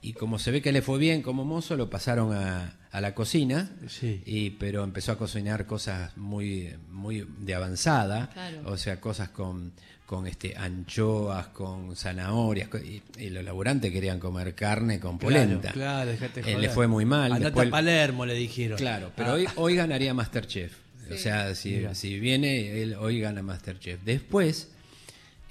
y 0.02 0.12
como 0.12 0.38
se 0.38 0.52
ve 0.52 0.62
que 0.62 0.70
le 0.70 0.80
fue 0.82 0.98
bien 0.98 1.22
como 1.22 1.44
mozo, 1.44 1.74
lo 1.76 1.90
pasaron 1.90 2.32
a, 2.32 2.72
a 2.96 3.00
la 3.00 3.14
cocina, 3.14 3.70
Sí. 3.88 4.22
y, 4.24 4.50
pero 4.50 4.82
empezó 4.84 5.12
a 5.12 5.18
cocinar 5.18 5.66
cosas 5.66 6.16
muy, 6.16 6.72
muy 6.90 7.26
de 7.40 7.54
avanzada, 7.54 8.30
Claro. 8.32 8.62
o 8.66 8.76
sea, 8.78 9.00
cosas 9.00 9.28
con, 9.28 9.72
con 10.06 10.26
este 10.26 10.56
anchoas, 10.56 11.48
con 11.48 11.94
zanahorias, 11.96 12.68
y, 12.84 13.02
y 13.18 13.30
los 13.30 13.44
laburantes 13.44 13.92
querían 13.92 14.18
comer 14.18 14.54
carne 14.54 14.98
con 15.00 15.18
polenta. 15.18 15.72
Claro, 15.72 16.10
Eh, 16.10 16.56
le 16.58 16.68
fue 16.70 16.86
muy 16.86 17.04
mal. 17.04 17.32
Andate 17.32 17.44
después- 17.46 17.68
a 17.68 17.70
Palermo, 17.70 18.24
le 18.24 18.34
dijeron. 18.34 18.78
Claro, 18.78 19.12
pero 19.16 19.30
Ah, 19.30 19.34
hoy, 19.34 19.46
hoy 19.56 19.76
ganaría 19.76 20.14
Masterchef. 20.14 20.72
O 21.10 21.12
Sí. 21.12 21.18
sea, 21.18 21.54
si, 21.54 21.86
si 21.92 22.18
viene, 22.18 22.82
él 22.82 22.94
hoy 22.94 23.20
gana 23.20 23.42
Masterchef. 23.42 24.00
Después, 24.04 24.70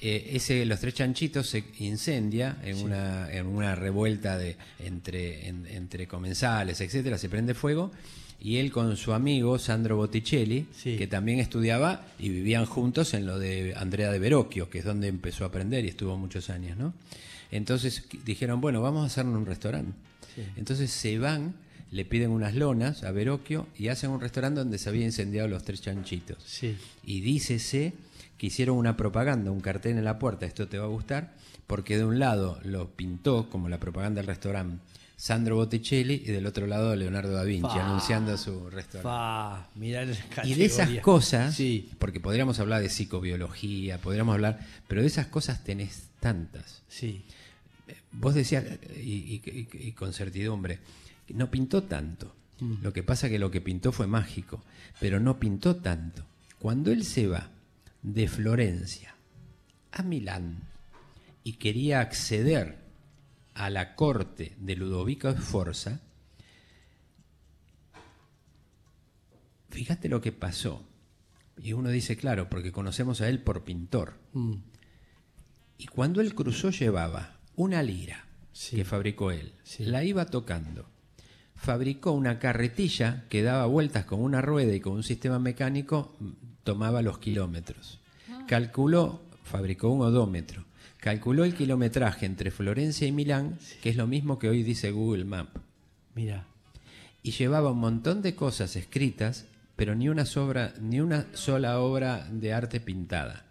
eh, 0.07 0.31
ese 0.35 0.65
Los 0.65 0.79
Tres 0.79 0.93
Chanchitos 0.93 1.47
se 1.50 1.63
incendia 1.79 2.57
en, 2.63 2.77
una, 2.83 3.31
en 3.31 3.47
una 3.47 3.74
revuelta 3.75 4.38
de, 4.38 4.55
entre, 4.79 5.47
en- 5.47 5.65
entre 5.67 6.07
comensales, 6.07 6.79
etcétera, 6.81 7.17
se 7.17 7.29
prende 7.29 7.53
fuego. 7.53 7.91
Y 8.39 8.57
él 8.57 8.69
con 8.71 8.95
su 8.97 9.13
amigo 9.13 9.57
Sandro 9.57 9.95
Botticelli, 9.97 10.67
Sí. 10.75 10.97
que 10.97 11.07
también 11.07 11.39
estudiaba 11.39 12.05
y 12.19 12.29
vivían 12.29 12.65
juntos 12.65 13.13
en 13.15 13.25
lo 13.25 13.39
de 13.39 13.74
Andrea 13.75 14.12
de 14.12 14.19
Verocchio, 14.19 14.69
que 14.69 14.79
es 14.79 14.85
donde 14.85 15.07
empezó 15.07 15.45
a 15.45 15.47
aprender 15.47 15.83
y 15.85 15.88
estuvo 15.88 16.15
muchos 16.17 16.50
años, 16.51 16.77
¿no? 16.77 16.93
Entonces 17.51 18.03
dijeron, 18.25 18.62
bueno, 18.62 18.81
vamos 18.81 19.03
a 19.03 19.05
hacer 19.07 19.25
un 19.25 19.45
restaurante. 19.45 19.93
Entonces 20.57 20.91
se 20.91 21.17
van, 21.17 21.55
le 21.91 22.03
piden 22.05 22.29
unas 22.31 22.53
lonas 22.55 23.03
a 23.03 23.12
Verocchio 23.12 23.67
y 23.79 23.88
hacen 23.88 24.09
un 24.12 24.19
restaurante 24.19 24.59
donde 24.59 24.77
se 24.77 24.89
había 24.89 25.05
incendiado 25.05 25.47
los 25.47 25.63
tres 25.63 25.81
chanchitos. 25.81 26.38
Sí. 26.45 26.75
Y 27.05 27.21
dícese 27.21 27.93
que 28.38 28.48
hicieron 28.48 28.77
una 28.77 28.98
propaganda, 28.98 29.51
un 29.51 29.62
cartel 29.62 29.98
en 29.98 30.04
la 30.06 30.20
puerta, 30.20 30.46
esto 30.46 30.68
te 30.68 30.77
va 30.77 30.86
a 30.86 30.89
gustar, 30.89 31.34
porque 31.68 31.98
de 31.98 32.06
un 32.06 32.20
lado 32.20 32.60
lo 32.63 32.89
pintó 32.96 33.50
como 33.50 33.70
la 33.70 33.80
propaganda 33.80 34.20
del 34.22 34.27
restaurante 34.27 34.84
Sandro 35.18 35.56
Botticelli 35.56 36.15
y 36.25 36.32
del 36.32 36.46
otro 36.46 36.68
lado 36.68 36.94
Leonardo 36.94 37.32
da 37.32 37.44
Vinci 37.44 37.70
Fa. 37.70 37.86
anunciando 37.86 38.38
su 38.38 38.70
restaurante. 38.70 39.04
Fa, 39.04 39.70
mirá 39.75 40.04
Y 40.44 40.56
de 40.56 40.65
esas 40.65 40.89
cosas, 41.00 41.56
Sí, 41.56 41.89
porque 42.00 42.20
podríamos 42.20 42.60
hablar 42.60 42.82
de 42.82 42.89
psicobiología, 42.89 44.00
podríamos 44.01 44.34
hablar, 44.34 44.60
pero 44.89 45.00
de 45.01 45.08
esas 45.08 45.27
cosas 45.27 45.63
tenés 45.63 46.10
tantas. 46.20 46.82
sí. 46.89 47.24
Vos 48.12 48.34
decías, 48.34 48.63
y, 48.98 49.12
y- 49.12 49.42
y- 49.46 49.88
y 49.89 49.92
con 49.92 50.12
certidumbre, 50.13 50.80
no 51.30 51.51
pintó 51.51 51.84
tanto. 51.84 52.34
Lo 52.82 52.94
que 52.94 53.04
pasa 53.04 53.30
que 53.30 53.38
lo 53.38 53.51
que 53.51 53.60
pintó 53.62 53.92
fue 53.92 54.08
mágico, 54.08 54.63
pero 55.01 55.20
no 55.20 55.38
pintó 55.38 55.75
tanto. 55.75 56.25
Cuando 56.58 56.92
él 56.92 57.04
se 57.04 57.27
va 57.27 57.50
de 58.05 58.27
Florencia 58.27 59.15
a 59.91 60.03
Milán 60.03 60.59
y 61.43 61.53
quería 61.53 62.01
acceder 62.01 62.77
a 63.55 63.69
la 63.69 63.95
corte 63.95 64.53
de 64.59 64.75
Ludovico 64.75 65.31
Sforza, 65.33 66.01
fíjate 69.69 70.09
lo 70.09 70.21
que 70.21 70.31
pasó. 70.31 70.83
Y 71.57 71.74
uno 71.74 71.89
dice, 71.89 72.17
claro, 72.17 72.50
porque 72.50 72.71
conocemos 72.71 73.21
a 73.21 73.29
él 73.29 73.39
por 73.41 73.63
pintor. 73.63 74.13
Mm, 74.33 74.53
Y 75.77 75.88
cuando 75.88 76.21
él 76.21 76.33
cruzó 76.35 76.69
llevaba 76.69 77.39
una 77.55 77.83
lira 77.83 78.25
Sí. 78.53 78.77
que 78.77 78.85
fabricó 78.85 79.31
él. 79.31 79.53
Sí. 79.63 79.83
La 79.85 80.03
iba 80.05 80.25
tocando. 80.27 80.88
Fabricó 81.55 82.12
una 82.13 82.39
carretilla 82.39 83.25
que 83.29 83.43
daba 83.43 83.65
vueltas 83.65 84.05
con 84.05 84.21
una 84.21 84.39
rueda 84.41 84.74
y 84.74 84.79
con 84.79 84.93
un 84.93 85.03
sistema 85.03 85.38
mecánico 85.39 86.15
tomaba 86.65 87.01
los 87.01 87.19
kilómetros. 87.19 88.00
Calculó, 88.48 89.22
fabricó 89.43 89.89
un 89.89 90.01
odómetro. 90.01 90.65
Calculó 91.00 91.45
el 91.45 91.53
kilometraje 91.55 92.25
entre 92.25 92.51
Florencia 92.51 93.07
y 93.07 93.12
Milán, 93.13 93.57
que 93.81 93.89
es 93.91 93.95
lo 93.95 94.07
mismo 94.07 94.39
que 94.39 94.50
hoy 94.50 94.63
dice 94.63 94.91
Google 94.91 95.24
Map. 95.24 95.48
Mira. 96.15 96.45
Y 97.24 97.31
llevaba 97.31 97.72
un 97.72 97.79
montón 97.79 98.22
de 98.22 98.36
cosas 98.36 98.75
escritas, 98.75 99.45
pero 99.75 99.95
ni 99.95 100.10
una, 100.10 100.25
sobra, 100.25 100.74
ni 100.81 101.00
una 101.00 101.27
sola 101.34 101.79
obra 101.79 102.27
de 102.31 102.53
arte 102.53 102.79
pintada. 102.79 103.45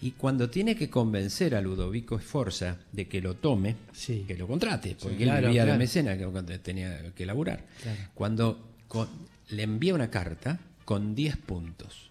Y 0.00 0.12
cuando 0.12 0.48
tiene 0.48 0.76
que 0.76 0.88
convencer 0.88 1.54
a 1.54 1.60
Ludovico 1.60 2.18
Sforza 2.18 2.78
de 2.92 3.06
que 3.06 3.20
lo 3.20 3.34
tome, 3.34 3.76
Sí. 3.92 4.24
que 4.26 4.36
lo 4.38 4.46
contrate, 4.46 4.96
porque 5.00 5.24
claro, 5.24 5.40
él 5.40 5.46
vivía 5.48 5.62
de 5.62 5.66
claro. 5.68 5.78
mecena, 5.78 6.16
que 6.16 6.58
tenía 6.58 7.12
que 7.14 7.26
laburar, 7.26 7.66
Claro. 7.82 7.98
cuando 8.14 8.66
con- 8.88 9.08
le 9.50 9.62
envía 9.62 9.94
una 9.94 10.08
carta 10.10 10.58
con 10.86 11.14
10 11.14 11.36
puntos. 11.36 12.10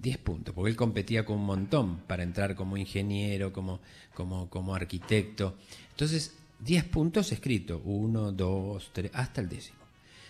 10 0.00 0.18
puntos, 0.18 0.54
porque 0.54 0.70
él 0.70 0.76
competía 0.76 1.24
con 1.24 1.36
un 1.38 1.46
montón 1.46 1.98
para 2.06 2.22
entrar 2.22 2.54
como 2.54 2.76
ingeniero, 2.76 3.52
como, 3.52 3.80
como, 4.14 4.48
como 4.48 4.74
arquitecto. 4.74 5.56
Entonces, 5.90 6.34
10 6.60 6.84
puntos 6.84 7.32
escritos, 7.32 7.80
1, 7.84 8.32
2, 8.32 8.90
3, 8.92 9.10
hasta 9.14 9.40
el 9.40 9.48
décimo. 9.48 9.78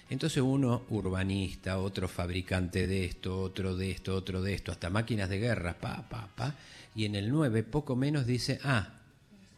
Entonces 0.09 0.43
uno 0.43 0.83
urbanista, 0.91 1.79
otro 1.79 2.09
fabricante 2.09 2.89
de 2.89 3.05
esto, 3.05 3.41
otro 3.41 3.77
de 3.77 3.93
esto, 3.93 4.17
otro 4.17 4.43
de 4.43 4.55
esto, 4.55 4.73
hasta 4.73 4.91
máquinas 4.91 5.29
de 5.29 5.39
guerra, 5.39 5.75
pa, 5.79 6.03
pa, 6.09 6.27
pa. 6.35 6.57
Y 6.97 7.05
en 7.05 7.15
el 7.15 7.31
9, 7.31 7.63
poco 7.63 7.95
menos, 7.95 8.27
dice, 8.27 8.59
ah, 8.65 8.89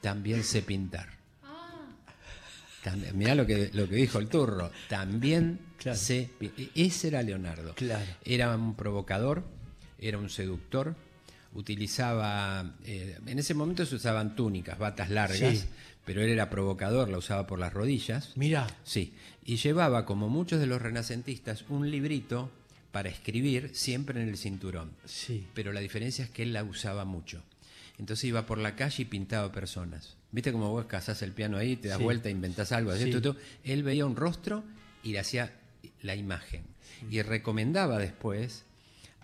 también 0.03 0.45
sé 0.45 0.61
pintar. 0.61 1.09
También- 2.85 3.17
mirá 3.17 3.35
lo 3.35 3.47
que, 3.47 3.71
lo 3.73 3.89
que 3.89 3.95
dijo 3.95 4.19
el 4.19 4.29
turro, 4.29 4.71
también 4.89 5.59
Claro. 5.79 5.97
sé 5.99 6.29
pi- 6.39 6.53
Ese 6.75 7.09
era 7.09 7.23
Leonardo. 7.23 7.75
Claro. 7.75 8.05
Era 8.25 8.55
un 8.57 8.75
provocador, 8.75 9.45
era 10.03 10.19
un 10.19 10.29
seductor, 10.29 10.95
utilizaba, 11.55 12.75
eh, 12.85 13.19
en 13.27 13.39
ese 13.39 13.55
momento 13.55 13.87
se 13.87 13.95
usaban 13.95 14.35
túnicas, 14.37 14.79
batas 14.79 15.11
largas, 15.11 15.39
Sí. 15.59 15.65
pero 16.05 16.21
él 16.23 16.29
era 16.31 16.51
provocador, 16.51 17.09
la 17.09 17.19
usaba 17.19 17.47
por 17.47 17.59
las 17.59 17.73
rodillas. 17.73 18.33
Mira. 18.37 18.67
Sí, 18.85 19.15
y 19.45 19.57
llevaba, 19.57 20.05
como 20.05 20.29
muchos 20.29 20.61
de 20.61 20.67
los 20.67 20.83
renacentistas, 20.83 21.65
un 21.69 21.91
librito 21.91 22.51
para 22.91 23.09
escribir 23.09 23.71
siempre 23.75 24.21
en 24.21 24.29
el 24.29 24.37
cinturón. 24.37 24.91
Sí. 25.05 25.47
Pero 25.55 25.73
la 25.73 25.81
diferencia 25.81 26.25
es 26.25 26.31
que 26.31 26.43
él 26.43 26.53
la 26.53 26.65
usaba 26.65 27.05
mucho. 27.05 27.43
Entonces 27.99 28.25
iba 28.25 28.45
por 28.47 28.59
la 28.59 28.75
calle 28.77 29.03
y 29.03 29.07
pintaba 29.07 29.53
personas. 29.53 30.17
¿Viste 30.33 30.51
cómo 30.53 30.71
vos 30.71 30.87
cazás 30.87 31.23
el 31.23 31.33
piano 31.33 31.57
ahí, 31.59 31.77
te 31.77 31.89
das 31.89 31.99
Sí. 31.99 32.05
vuelta, 32.05 32.29
inventás 32.31 32.73
algo? 32.73 32.91
así, 32.91 33.05
Sí. 33.05 33.11
tú, 33.13 33.21
tú? 33.21 33.37
Él 33.65 33.83
veía 33.83 34.05
un 34.07 34.17
rostro 34.17 34.65
y 35.03 35.13
le 35.13 35.19
hacía 35.21 35.53
la 36.03 36.17
imagen. 36.17 36.65
Y 37.11 37.23
recomendaba 37.23 37.99
después 37.99 38.65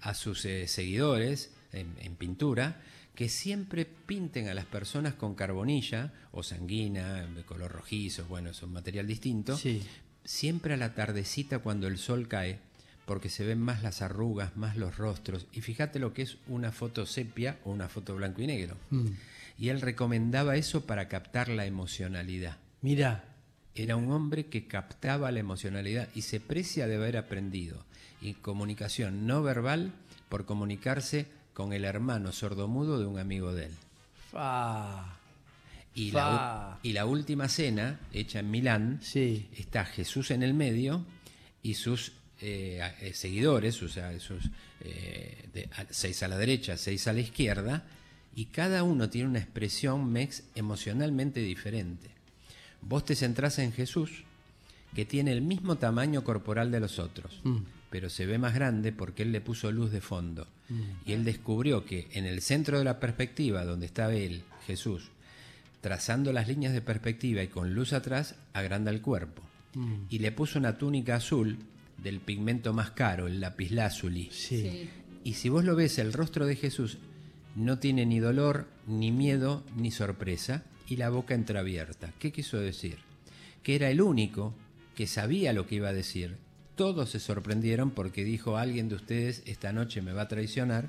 a 0.02 0.14
sus 0.14 0.44
eh, 0.44 0.66
seguidores 0.68 1.50
en, 1.72 1.94
en 2.00 2.14
pintura 2.16 2.80
que 3.14 3.28
siempre 3.28 3.84
pinten 3.84 4.48
a 4.48 4.54
las 4.54 4.64
personas 4.66 5.14
con 5.14 5.34
carbonilla 5.34 6.12
o 6.30 6.42
sanguina, 6.44 7.26
de 7.26 7.42
color 7.42 7.72
rojizo, 7.72 8.24
bueno, 8.26 8.50
es 8.50 8.62
un 8.62 8.72
material 8.72 9.06
distinto, 9.08 9.56
Sí. 9.56 9.82
siempre 10.24 10.74
a 10.74 10.76
la 10.76 10.94
tardecita 10.94 11.58
cuando 11.58 11.88
el 11.88 11.98
sol 11.98 12.28
cae, 12.28 12.60
porque 13.06 13.28
se 13.28 13.44
ven 13.44 13.58
más 13.60 13.82
las 13.82 14.02
arrugas, 14.02 14.56
más 14.56 14.76
los 14.76 14.98
rostros. 14.98 15.46
Y 15.52 15.62
fíjate 15.62 15.98
lo 15.98 16.12
que 16.14 16.22
es 16.22 16.36
una 16.46 16.70
foto 16.70 17.06
sepia 17.06 17.58
o 17.64 17.72
una 17.72 17.88
foto 17.88 18.14
blanco 18.14 18.40
y 18.42 18.46
negro. 18.46 18.76
Mm. 18.90 19.06
Y 19.58 19.70
él 19.70 19.80
recomendaba 19.80 20.54
eso 20.56 20.82
para 20.86 21.08
captar 21.08 21.48
la 21.48 21.66
emocionalidad. 21.66 22.58
Mira. 22.82 23.24
Era 23.78 23.96
un 23.96 24.10
hombre 24.10 24.46
que 24.46 24.66
captaba 24.66 25.30
la 25.30 25.40
emocionalidad 25.40 26.08
y 26.14 26.22
se 26.22 26.40
precia 26.40 26.86
de 26.86 26.96
haber 26.96 27.16
aprendido 27.16 27.84
y 28.20 28.34
comunicación 28.34 29.26
no 29.26 29.42
verbal 29.42 29.92
por 30.28 30.44
comunicarse 30.44 31.26
con 31.54 31.72
el 31.72 31.84
hermano 31.84 32.32
sordomudo 32.32 32.98
de 32.98 33.06
un 33.06 33.18
amigo 33.18 33.54
de 33.54 33.66
él. 33.66 33.72
Y, 35.94 36.10
la, 36.10 36.78
y 36.82 36.92
la 36.92 37.06
última 37.06 37.48
cena, 37.48 38.00
hecha 38.12 38.40
en 38.40 38.50
Milán, 38.50 39.00
sí. 39.02 39.48
está 39.56 39.84
Jesús 39.84 40.30
en 40.30 40.42
el 40.42 40.54
medio 40.54 41.04
y 41.62 41.74
sus 41.74 42.12
eh, 42.40 42.80
eh, 43.00 43.12
seguidores, 43.14 43.74
sus, 43.74 43.98
sus 44.18 44.50
eh, 44.80 45.48
seis 45.90 46.22
a 46.22 46.28
la 46.28 46.36
derecha, 46.36 46.76
seis 46.76 47.08
a 47.08 47.12
la 47.12 47.20
izquierda, 47.20 47.84
y 48.34 48.46
cada 48.46 48.84
uno 48.84 49.10
tiene 49.10 49.28
una 49.28 49.38
expresión 49.40 50.10
mex 50.12 50.44
emocionalmente 50.54 51.40
diferente. 51.40 52.17
Vos 52.82 53.04
te 53.04 53.14
centrás 53.14 53.58
en 53.58 53.72
Jesús, 53.72 54.24
que 54.94 55.04
tiene 55.04 55.32
el 55.32 55.42
mismo 55.42 55.76
tamaño 55.76 56.24
corporal 56.24 56.70
de 56.70 56.80
los 56.80 56.98
otros, 56.98 57.40
mm. 57.44 57.58
pero 57.90 58.08
se 58.08 58.26
ve 58.26 58.38
más 58.38 58.54
grande 58.54 58.92
porque 58.92 59.22
él 59.22 59.32
le 59.32 59.40
puso 59.40 59.70
luz 59.70 59.90
de 59.90 60.00
fondo. 60.00 60.46
Mm. 60.68 60.80
Y 61.06 61.12
él 61.12 61.24
descubrió 61.24 61.84
que 61.84 62.08
en 62.12 62.24
el 62.24 62.40
centro 62.40 62.78
de 62.78 62.84
la 62.84 63.00
perspectiva, 63.00 63.64
donde 63.64 63.86
estaba 63.86 64.14
él, 64.14 64.42
Jesús, 64.66 65.10
trazando 65.80 66.32
las 66.32 66.48
líneas 66.48 66.72
de 66.72 66.80
perspectiva 66.80 67.42
y 67.42 67.48
con 67.48 67.74
luz 67.74 67.92
atrás, 67.92 68.34
agranda 68.52 68.90
el 68.90 69.00
cuerpo. 69.00 69.42
Mm. 69.74 69.94
Y 70.10 70.18
le 70.18 70.32
puso 70.32 70.58
una 70.58 70.78
túnica 70.78 71.16
azul 71.16 71.58
del 72.02 72.20
pigmento 72.20 72.72
más 72.72 72.92
caro, 72.92 73.26
el 73.26 73.40
lapislázuli. 73.40 74.30
Sí. 74.32 74.88
Y 75.24 75.34
si 75.34 75.48
vos 75.48 75.64
lo 75.64 75.76
ves, 75.76 75.98
el 75.98 76.12
rostro 76.12 76.46
de 76.46 76.56
Jesús 76.56 76.98
no 77.54 77.78
tiene 77.78 78.06
ni 78.06 78.20
dolor, 78.20 78.66
ni 78.86 79.10
miedo, 79.10 79.64
ni 79.76 79.90
sorpresa, 79.90 80.62
y 80.88 80.96
la 80.96 81.10
boca 81.10 81.34
entreabierta. 81.34 82.12
¿Qué 82.18 82.32
quiso 82.32 82.58
decir? 82.58 82.98
Que 83.62 83.76
era 83.76 83.90
el 83.90 84.00
único 84.00 84.54
que 84.96 85.06
sabía 85.06 85.52
lo 85.52 85.66
que 85.66 85.76
iba 85.76 85.88
a 85.88 85.92
decir. 85.92 86.36
Todos 86.74 87.10
se 87.10 87.20
sorprendieron 87.20 87.90
porque 87.90 88.24
dijo 88.24 88.56
alguien 88.56 88.88
de 88.88 88.94
ustedes 88.94 89.42
esta 89.46 89.72
noche 89.72 90.00
me 90.00 90.12
va 90.12 90.22
a 90.22 90.28
traicionar, 90.28 90.88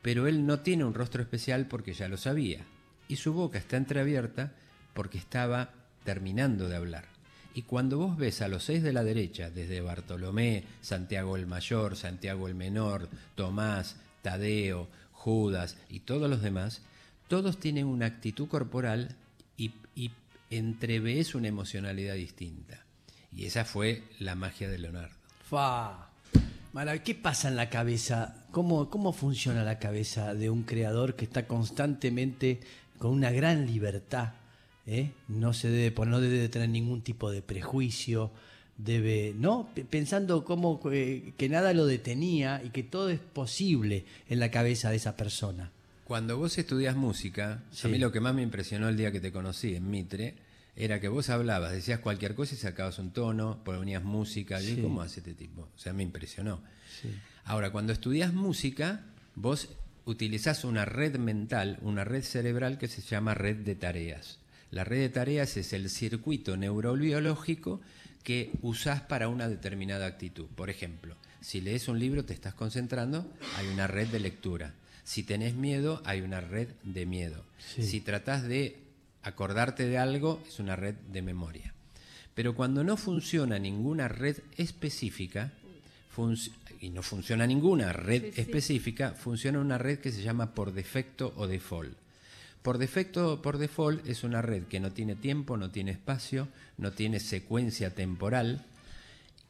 pero 0.00 0.26
él 0.26 0.46
no 0.46 0.60
tiene 0.60 0.84
un 0.84 0.94
rostro 0.94 1.22
especial 1.22 1.66
porque 1.66 1.92
ya 1.92 2.08
lo 2.08 2.16
sabía. 2.16 2.64
Y 3.08 3.16
su 3.16 3.32
boca 3.32 3.58
está 3.58 3.76
entreabierta 3.76 4.52
porque 4.94 5.18
estaba 5.18 5.74
terminando 6.04 6.68
de 6.68 6.76
hablar. 6.76 7.04
Y 7.54 7.62
cuando 7.62 7.98
vos 7.98 8.16
ves 8.16 8.40
a 8.40 8.48
los 8.48 8.64
seis 8.64 8.82
de 8.82 8.92
la 8.92 9.02
derecha, 9.02 9.50
desde 9.50 9.80
Bartolomé, 9.80 10.64
Santiago 10.80 11.36
el 11.36 11.46
Mayor, 11.46 11.96
Santiago 11.96 12.46
el 12.46 12.54
Menor, 12.54 13.08
Tomás, 13.34 13.96
Tadeo, 14.22 14.88
Judas 15.12 15.76
y 15.88 16.00
todos 16.00 16.30
los 16.30 16.40
demás, 16.40 16.82
todos 17.28 17.58
tienen 17.58 17.86
una 17.86 18.06
actitud 18.06 18.48
corporal 18.48 19.14
y, 19.56 19.72
y 19.94 20.10
entreves 20.50 21.34
una 21.34 21.48
emocionalidad 21.48 22.14
distinta. 22.14 22.84
Y 23.36 23.44
esa 23.44 23.64
fue 23.64 24.02
la 24.18 24.34
magia 24.34 24.68
de 24.68 24.78
Leonardo. 24.78 25.14
Fa. 25.48 26.08
¿Qué 27.04 27.14
pasa 27.14 27.48
en 27.48 27.56
la 27.56 27.70
cabeza? 27.70 28.36
¿Cómo, 28.50 28.88
¿Cómo 28.88 29.12
funciona 29.12 29.64
la 29.64 29.78
cabeza 29.78 30.34
de 30.34 30.48
un 30.48 30.62
creador 30.62 31.16
que 31.16 31.24
está 31.24 31.46
constantemente 31.46 32.60
con 32.98 33.10
una 33.10 33.30
gran 33.30 33.66
libertad? 33.66 34.34
¿eh? 34.86 35.10
No 35.28 35.52
se 35.54 35.70
debe, 35.70 36.06
no 36.06 36.20
debe 36.20 36.48
tener 36.48 36.68
ningún 36.68 37.02
tipo 37.02 37.30
de 37.30 37.42
prejuicio, 37.42 38.30
debe, 38.76 39.34
¿no? 39.36 39.68
Pensando 39.90 40.44
cómo 40.44 40.80
eh, 40.92 41.32
que 41.36 41.48
nada 41.48 41.72
lo 41.72 41.84
detenía 41.84 42.62
y 42.64 42.70
que 42.70 42.84
todo 42.84 43.10
es 43.10 43.18
posible 43.18 44.04
en 44.28 44.38
la 44.38 44.50
cabeza 44.50 44.90
de 44.90 44.96
esa 44.96 45.16
persona. 45.16 45.72
Cuando 46.08 46.38
vos 46.38 46.56
estudias 46.56 46.96
música, 46.96 47.62
a 47.84 47.88
mí 47.88 47.98
lo 47.98 48.10
que 48.10 48.20
más 48.20 48.34
me 48.34 48.40
impresionó 48.40 48.88
el 48.88 48.96
día 48.96 49.12
que 49.12 49.20
te 49.20 49.30
conocí 49.30 49.74
en 49.74 49.90
Mitre 49.90 50.36
era 50.74 51.00
que 51.00 51.08
vos 51.08 51.28
hablabas, 51.28 51.72
decías 51.72 52.00
cualquier 52.00 52.34
cosa 52.34 52.54
y 52.54 52.56
sacabas 52.56 52.98
un 52.98 53.10
tono, 53.10 53.62
ponías 53.62 54.02
música, 54.02 54.58
y 54.62 54.80
¿cómo 54.80 55.02
hace 55.02 55.20
este 55.20 55.34
tipo? 55.34 55.68
O 55.76 55.78
sea, 55.78 55.92
me 55.92 56.02
impresionó. 56.02 56.62
Ahora, 57.44 57.72
cuando 57.72 57.92
estudias 57.92 58.32
música, 58.32 59.02
vos 59.34 59.68
utilizás 60.06 60.64
una 60.64 60.86
red 60.86 61.18
mental, 61.18 61.78
una 61.82 62.04
red 62.04 62.22
cerebral 62.22 62.78
que 62.78 62.88
se 62.88 63.02
llama 63.02 63.34
red 63.34 63.56
de 63.56 63.74
tareas. 63.74 64.38
La 64.70 64.84
red 64.84 65.00
de 65.00 65.10
tareas 65.10 65.58
es 65.58 65.74
el 65.74 65.90
circuito 65.90 66.56
neurobiológico 66.56 67.82
que 68.22 68.52
usás 68.62 69.02
para 69.02 69.28
una 69.28 69.46
determinada 69.46 70.06
actitud. 70.06 70.46
Por 70.56 70.70
ejemplo, 70.70 71.16
si 71.42 71.60
lees 71.60 71.86
un 71.86 71.98
libro 71.98 72.24
te 72.24 72.32
estás 72.32 72.54
concentrando, 72.54 73.30
hay 73.58 73.66
una 73.66 73.86
red 73.86 74.08
de 74.08 74.20
lectura. 74.20 74.72
Si 75.08 75.22
tenés 75.22 75.54
miedo, 75.54 76.02
hay 76.04 76.20
una 76.20 76.42
red 76.42 76.68
de 76.82 77.06
miedo. 77.06 77.42
Si 77.78 78.02
tratás 78.02 78.42
de 78.42 78.76
acordarte 79.22 79.86
de 79.86 79.96
algo, 79.96 80.44
es 80.46 80.58
una 80.58 80.76
red 80.76 80.96
de 81.10 81.22
memoria. 81.22 81.72
Pero 82.34 82.54
cuando 82.54 82.84
no 82.84 82.98
funciona 82.98 83.58
ninguna 83.58 84.08
red 84.08 84.36
específica, 84.58 85.50
y 86.82 86.90
no 86.90 87.02
funciona 87.02 87.46
ninguna 87.46 87.94
red 87.94 88.38
específica, 88.38 89.12
funciona 89.12 89.60
una 89.60 89.78
red 89.78 89.98
que 89.98 90.12
se 90.12 90.20
llama 90.20 90.54
por 90.54 90.72
defecto 90.72 91.32
o 91.38 91.46
default. 91.46 91.96
Por 92.60 92.76
defecto, 92.76 93.40
por 93.40 93.56
default, 93.56 94.06
es 94.06 94.24
una 94.24 94.42
red 94.42 94.64
que 94.64 94.78
no 94.78 94.92
tiene 94.92 95.16
tiempo, 95.16 95.56
no 95.56 95.70
tiene 95.70 95.92
espacio, 95.92 96.48
no 96.76 96.92
tiene 96.92 97.18
secuencia 97.18 97.94
temporal, 97.94 98.62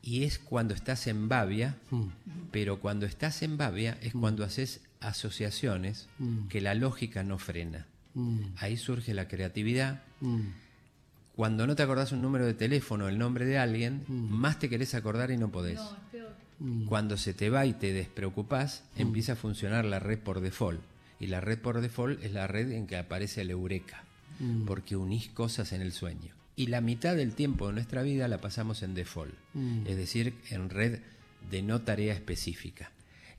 y 0.09 0.25
es 0.25 0.38
cuando 0.38 0.73
estás 0.73 1.07
en 1.07 1.29
Babia, 1.29 1.77
mm. 1.90 2.07
pero 2.51 2.81
cuando 2.81 3.05
estás 3.05 3.42
en 3.42 3.59
Babia 3.59 3.99
es 4.01 4.14
mm. 4.14 4.21
cuando 4.21 4.42
haces 4.42 4.81
asociaciones 5.01 6.09
mm. 6.18 6.49
que 6.49 6.62
la 6.62 6.75
lógica 6.75 7.23
no 7.23 7.38
frena. 7.38 7.87
Ahí 8.57 8.77
surge 8.77 9.14
la 9.14 9.29
creatividad. 9.29 10.03
Cuando 11.37 11.68
no 11.68 11.77
te 11.77 11.85
acordás 11.85 12.11
un 12.11 12.21
número 12.21 12.47
de 12.47 12.55
teléfono, 12.55 13.07
el 13.07 13.16
nombre 13.16 13.44
de 13.44 13.59
alguien, 13.59 14.03
más 14.09 14.59
te 14.59 14.68
querés 14.68 14.94
acordar 14.94 15.31
y 15.31 15.37
no 15.37 15.53
podés. 15.53 15.79
Cuando 16.88 17.16
se 17.16 17.33
te 17.33 17.49
va 17.49 17.64
y 17.66 17.75
te 17.75 17.92
despreocupás, 17.92 18.83
empieza 18.97 19.35
a 19.35 19.37
funcionar 19.37 19.85
la 19.85 20.01
red 20.01 20.18
por 20.18 20.40
default. 20.40 20.81
Y 21.21 21.29
la 21.29 21.40
red 21.40 21.61
por 21.61 21.81
default 21.81 22.25
es 22.25 22.33
la 22.33 22.49
red 22.49 22.73
en 22.73 22.88
que 22.88 22.97
aparece 22.97 23.42
el 23.42 23.53
eureka, 23.53 24.03
mm. 24.40 24.64
porque 24.64 24.97
unís 24.97 25.29
cosas 25.29 25.73
en 25.73 25.83
el 25.83 25.92
sueño. 25.92 26.38
Y 26.59 26.66
la 26.66 26.81
mitad 26.81 27.14
del 27.14 27.37
tiempo 27.37 27.68
de 27.68 27.75
nuestra 27.75 28.03
vida 28.03 28.27
la 28.27 28.38
pasamos 28.38 28.83
en 28.83 28.92
default, 28.92 29.33
mm. 29.55 29.87
es 29.87 29.97
decir, 29.97 30.35
en 30.51 30.71
red 30.71 30.99
de 31.49 31.62
no 31.62 31.83
tarea 31.83 32.12
específica. 32.12 32.90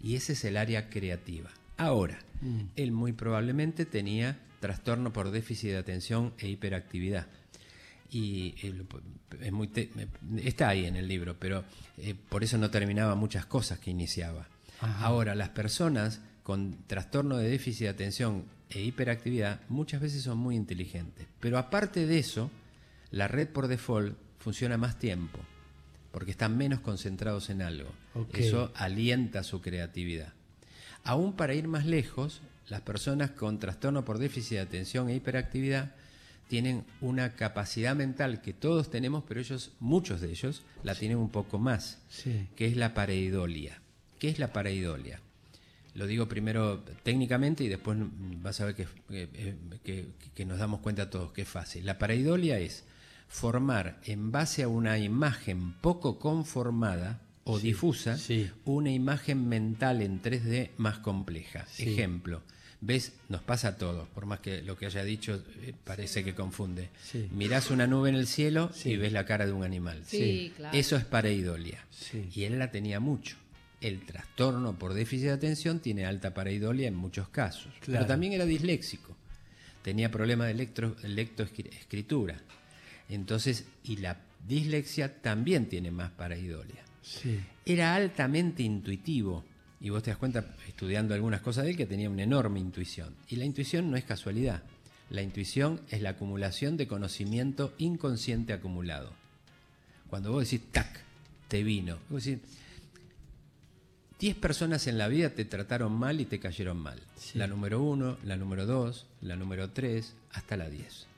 Y 0.02 0.16
ese 0.16 0.32
es 0.32 0.46
el 0.46 0.56
área 0.56 0.90
creativa. 0.90 1.50
Ahora, 1.76 2.18
mm. 2.40 2.62
él 2.78 2.94
muy 2.94 3.12
probablemente 3.12 3.86
tenía 3.86 4.40
trastorno 4.62 5.12
por 5.12 5.32
déficit 5.32 5.72
de 5.72 5.78
atención 5.78 6.34
e 6.38 6.48
hiperactividad. 6.48 7.28
Y 8.10 8.56
eh, 8.64 8.74
es 9.42 9.52
muy 9.52 9.70
está 10.42 10.70
ahí 10.70 10.86
en 10.86 10.96
el 10.96 11.10
libro, 11.10 11.36
pero 11.38 11.66
eh, 11.98 12.16
por 12.30 12.46
eso 12.46 12.58
no 12.58 12.72
terminaba 12.72 13.16
muchas 13.16 13.46
cosas 13.46 13.80
que 13.80 13.92
iniciaba. 13.92 14.48
Ahora, 14.80 15.36
las 15.36 15.50
personas 15.50 16.22
con 16.44 16.78
trastorno 16.88 17.36
de 17.36 17.50
déficit 17.50 17.82
de 17.82 17.90
atención 17.90 18.46
e 18.70 18.82
hiperactividad 18.82 19.60
muchas 19.68 20.00
veces 20.00 20.24
son 20.24 20.38
muy 20.38 20.56
inteligentes. 20.56 21.28
Pero 21.42 21.58
aparte 21.58 22.06
de 22.06 22.18
eso, 22.18 22.50
la 23.12 23.28
red 23.28 23.48
por 23.48 23.68
default 23.68 24.16
funciona 24.40 24.78
más 24.78 24.98
tiempo, 25.00 25.40
porque 26.12 26.32
están 26.32 26.58
menos 26.58 26.80
concentrados 26.80 27.50
en 27.50 27.62
algo. 27.62 27.90
Eso 28.34 28.72
alienta 28.76 29.44
su 29.44 29.62
creatividad. 29.62 30.34
Aún 31.04 31.34
para 31.34 31.54
ir 31.54 31.68
más 31.68 31.86
lejos, 31.86 32.42
las 32.68 32.82
personas 32.82 33.32
con 33.32 33.60
trastorno 33.60 34.06
por 34.06 34.20
déficit 34.20 34.58
de 34.58 34.60
atención 34.60 35.10
e 35.10 35.16
hiperactividad 35.16 35.96
tienen 36.48 36.84
una 37.00 37.36
capacidad 37.36 37.96
mental 37.96 38.42
que 38.42 38.54
todos 38.54 38.90
tenemos, 38.90 39.24
pero 39.28 39.40
ellos, 39.40 39.72
muchos 39.80 40.20
de 40.20 40.32
ellos, 40.32 40.64
la 40.84 40.96
tienen 40.96 41.18
un 41.18 41.30
poco 41.30 41.60
más, 41.60 42.00
que 42.56 42.66
es 42.66 42.76
la 42.76 42.94
pareidolia. 42.94 43.82
¿Qué 44.18 44.30
es 44.30 44.40
la 44.40 44.52
pareidolia? 44.52 45.22
Lo 45.94 46.08
digo 46.08 46.28
primero 46.28 46.84
técnicamente 47.04 47.64
y 47.64 47.68
después 47.68 47.98
vas 48.42 48.60
a 48.62 48.66
ver 48.66 48.76
que, 48.76 50.46
nos 50.46 50.60
damos 50.60 50.80
cuenta 50.82 51.10
todos 51.10 51.32
que 51.32 51.44
es 51.44 51.48
fácil. 51.48 51.86
La 51.86 51.98
pareidolia 51.98 52.60
es 52.60 52.84
formar 53.30 54.00
en 54.04 54.32
base 54.32 54.64
a 54.64 54.68
una 54.68 54.98
imagen 54.98 55.74
poco 55.74 56.20
conformada 56.20 57.22
o 57.46 57.60
difusa 57.60 58.18
una 58.66 58.92
imagen 58.92 59.48
mental 59.48 60.02
en 60.02 60.22
3D 60.22 60.72
más 60.78 61.00
compleja. 61.00 61.66
Ejemplo, 61.78 62.42
ves, 62.82 63.14
nos 63.30 63.42
pasa 63.42 63.70
a 63.70 63.78
todos, 63.78 64.08
por 64.10 64.26
más 64.26 64.40
que 64.40 64.62
lo 64.62 64.78
que 64.78 64.86
haya 64.86 65.04
dicho 65.04 65.42
eh, 65.62 65.74
parece 65.84 66.24
que 66.24 66.36
confunde. 66.36 66.90
Mirás 67.32 67.72
una 67.72 67.88
nube 67.88 68.10
en 68.10 68.16
el 68.16 68.28
cielo 68.28 68.72
y 68.84 68.98
ves 68.98 69.14
la 69.14 69.26
cara 69.26 69.46
de 69.46 69.54
un 69.54 69.64
animal. 69.64 70.04
Eso 70.74 70.98
es 70.98 71.06
pareidolia. 71.06 71.86
Y 72.36 72.44
él 72.44 72.60
la 72.60 72.72
tenía 72.72 73.00
mucho 73.00 73.38
el 73.82 74.06
trastorno 74.06 74.78
por 74.78 74.94
déficit 74.94 75.28
de 75.28 75.34
atención 75.34 75.80
tiene 75.80 76.06
alta 76.06 76.34
pareidolia 76.34 76.88
en 76.88 76.96
muchos 76.96 77.30
casos. 77.30 77.72
Pero 77.86 78.06
también 78.06 78.34
era 78.34 78.46
disléxico. 78.46 79.16
Tenía 79.82 80.12
problemas 80.12 80.48
de 80.48 80.54
electro, 80.54 80.96
lectoescritura. 81.04 82.42
Entonces, 83.10 83.66
y 83.84 83.98
la 83.98 84.18
dislexia 84.48 85.22
también 85.22 85.68
tiene 85.68 85.92
más 85.92 86.12
pareidolia. 86.12 86.84
Era 87.66 87.96
altamente 87.96 88.64
intuitivo. 88.64 89.44
Y 89.82 89.90
vos 89.90 90.04
te 90.04 90.12
das 90.12 90.18
cuenta, 90.18 90.46
estudiando 90.68 91.14
algunas 91.14 91.42
cosas 91.42 91.64
de 91.64 91.72
él, 91.72 91.78
que 91.78 91.86
tenía 91.86 92.10
una 92.10 92.24
enorme 92.24 92.60
intuición. 92.60 93.16
Y 93.30 93.38
la 93.38 93.46
intuición 93.46 93.90
no 93.90 93.98
es 93.98 94.04
casualidad. 94.04 94.64
La 95.10 95.22
intuición 95.22 95.82
es 95.90 96.02
la 96.02 96.12
acumulación 96.12 96.78
de 96.78 96.88
conocimiento 96.88 97.74
inconsciente 97.78 98.54
acumulado. 98.54 99.12
Cuando 100.10 100.32
vos 100.32 100.44
decís, 100.44 100.68
tac, 100.72 101.02
te 101.48 101.64
vino. 101.64 101.98
Vos 102.10 102.26
decís, 102.26 102.44
10 104.20 104.36
personas 104.36 104.86
en 104.88 104.98
la 104.98 105.08
vida 105.08 105.30
te 105.30 105.46
trataron 105.46 105.94
mal 105.94 106.20
y 106.20 106.26
te 106.26 106.40
cayeron 106.40 106.78
mal. 106.78 107.00
La 107.36 107.48
número 107.48 107.82
1, 107.82 108.18
la 108.26 108.36
número 108.36 108.66
2, 108.66 109.06
la 109.22 109.36
número 109.38 109.70
3, 109.72 110.14
hasta 110.34 110.58
la 110.58 110.70
10. 110.70 111.09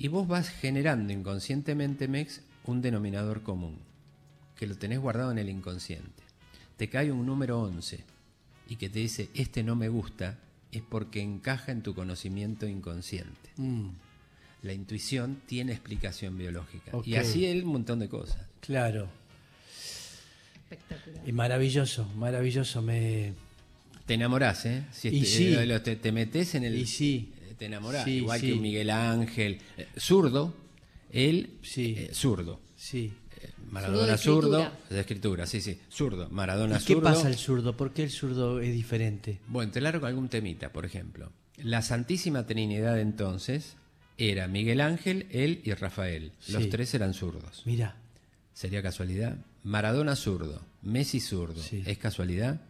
Y 0.00 0.08
vos 0.08 0.26
vas 0.26 0.48
generando 0.48 1.12
inconscientemente, 1.12 2.08
Mex, 2.08 2.40
un 2.64 2.80
denominador 2.80 3.42
común, 3.42 3.76
que 4.56 4.66
lo 4.66 4.74
tenés 4.74 4.98
guardado 4.98 5.30
en 5.30 5.36
el 5.36 5.50
inconsciente. 5.50 6.22
Te 6.78 6.88
cae 6.88 7.12
un 7.12 7.26
número 7.26 7.60
11 7.60 8.02
y 8.70 8.76
que 8.76 8.88
te 8.88 8.98
dice, 8.98 9.28
este 9.34 9.62
no 9.62 9.76
me 9.76 9.90
gusta, 9.90 10.38
es 10.72 10.80
porque 10.80 11.20
encaja 11.20 11.70
en 11.70 11.82
tu 11.82 11.94
conocimiento 11.94 12.66
inconsciente. 12.66 13.50
Mm. 13.58 13.88
La 14.62 14.72
intuición 14.72 15.42
tiene 15.44 15.72
explicación 15.72 16.38
biológica. 16.38 16.92
Y 17.04 17.16
así 17.16 17.44
es 17.44 17.62
un 17.62 17.72
montón 17.72 17.98
de 17.98 18.08
cosas. 18.08 18.40
Claro. 18.60 19.06
Y 21.26 21.32
maravilloso, 21.32 22.06
maravilloso. 22.16 22.80
Me... 22.80 23.34
Te 24.06 24.14
enamorás, 24.14 24.64
¿eh? 24.64 24.82
Si 24.92 25.08
y 25.08 25.76
te, 25.82 25.96
te, 25.96 26.10
metes 26.10 26.54
en 26.54 26.64
el. 26.64 26.78
Y 26.78 26.86
sí. 26.86 27.34
Eh, 27.60 27.64
te 27.64 27.66
enamorás. 27.66 28.06
Igual 28.06 28.40
que 28.40 28.54
Miguel 28.54 28.90
Ángel. 28.90 29.60
Eh, 29.76 29.86
zurdo, 29.98 30.54
él. 31.12 31.58
Sí. 31.62 31.94
Eh, 31.98 32.10
zurdo. 32.12 32.60
Sí. 32.76 33.12
Maradona 33.70 34.16
zurdo, 34.16 34.70
de 34.88 35.00
escritura, 35.00 35.46
sí, 35.46 35.60
sí, 35.60 35.78
zurdo, 35.88 36.28
Maradona 36.30 36.78
¿Y 36.78 36.84
¿Qué 36.84 36.96
pasa 36.96 37.28
el 37.28 37.36
zurdo? 37.36 37.76
¿Por 37.76 37.92
qué 37.92 38.02
el 38.02 38.10
zurdo 38.10 38.60
es 38.60 38.72
diferente? 38.72 39.38
Bueno, 39.46 39.70
te 39.70 39.80
largo 39.80 40.06
algún 40.06 40.28
temita, 40.28 40.72
por 40.72 40.84
ejemplo. 40.84 41.30
La 41.56 41.80
Santísima 41.80 42.46
Trinidad 42.46 42.98
entonces 43.00 43.76
era 44.18 44.48
Miguel 44.48 44.80
Ángel, 44.80 45.26
él 45.30 45.60
y 45.64 45.72
Rafael. 45.72 46.32
Los 46.48 46.68
tres 46.68 46.92
eran 46.94 47.14
zurdos. 47.14 47.62
Mira. 47.64 47.96
¿Sería 48.52 48.82
casualidad? 48.82 49.38
Maradona 49.62 50.16
zurdo, 50.16 50.60
Messi 50.82 51.20
zurdo, 51.20 51.62
¿es 51.70 51.98
casualidad? 51.98 52.60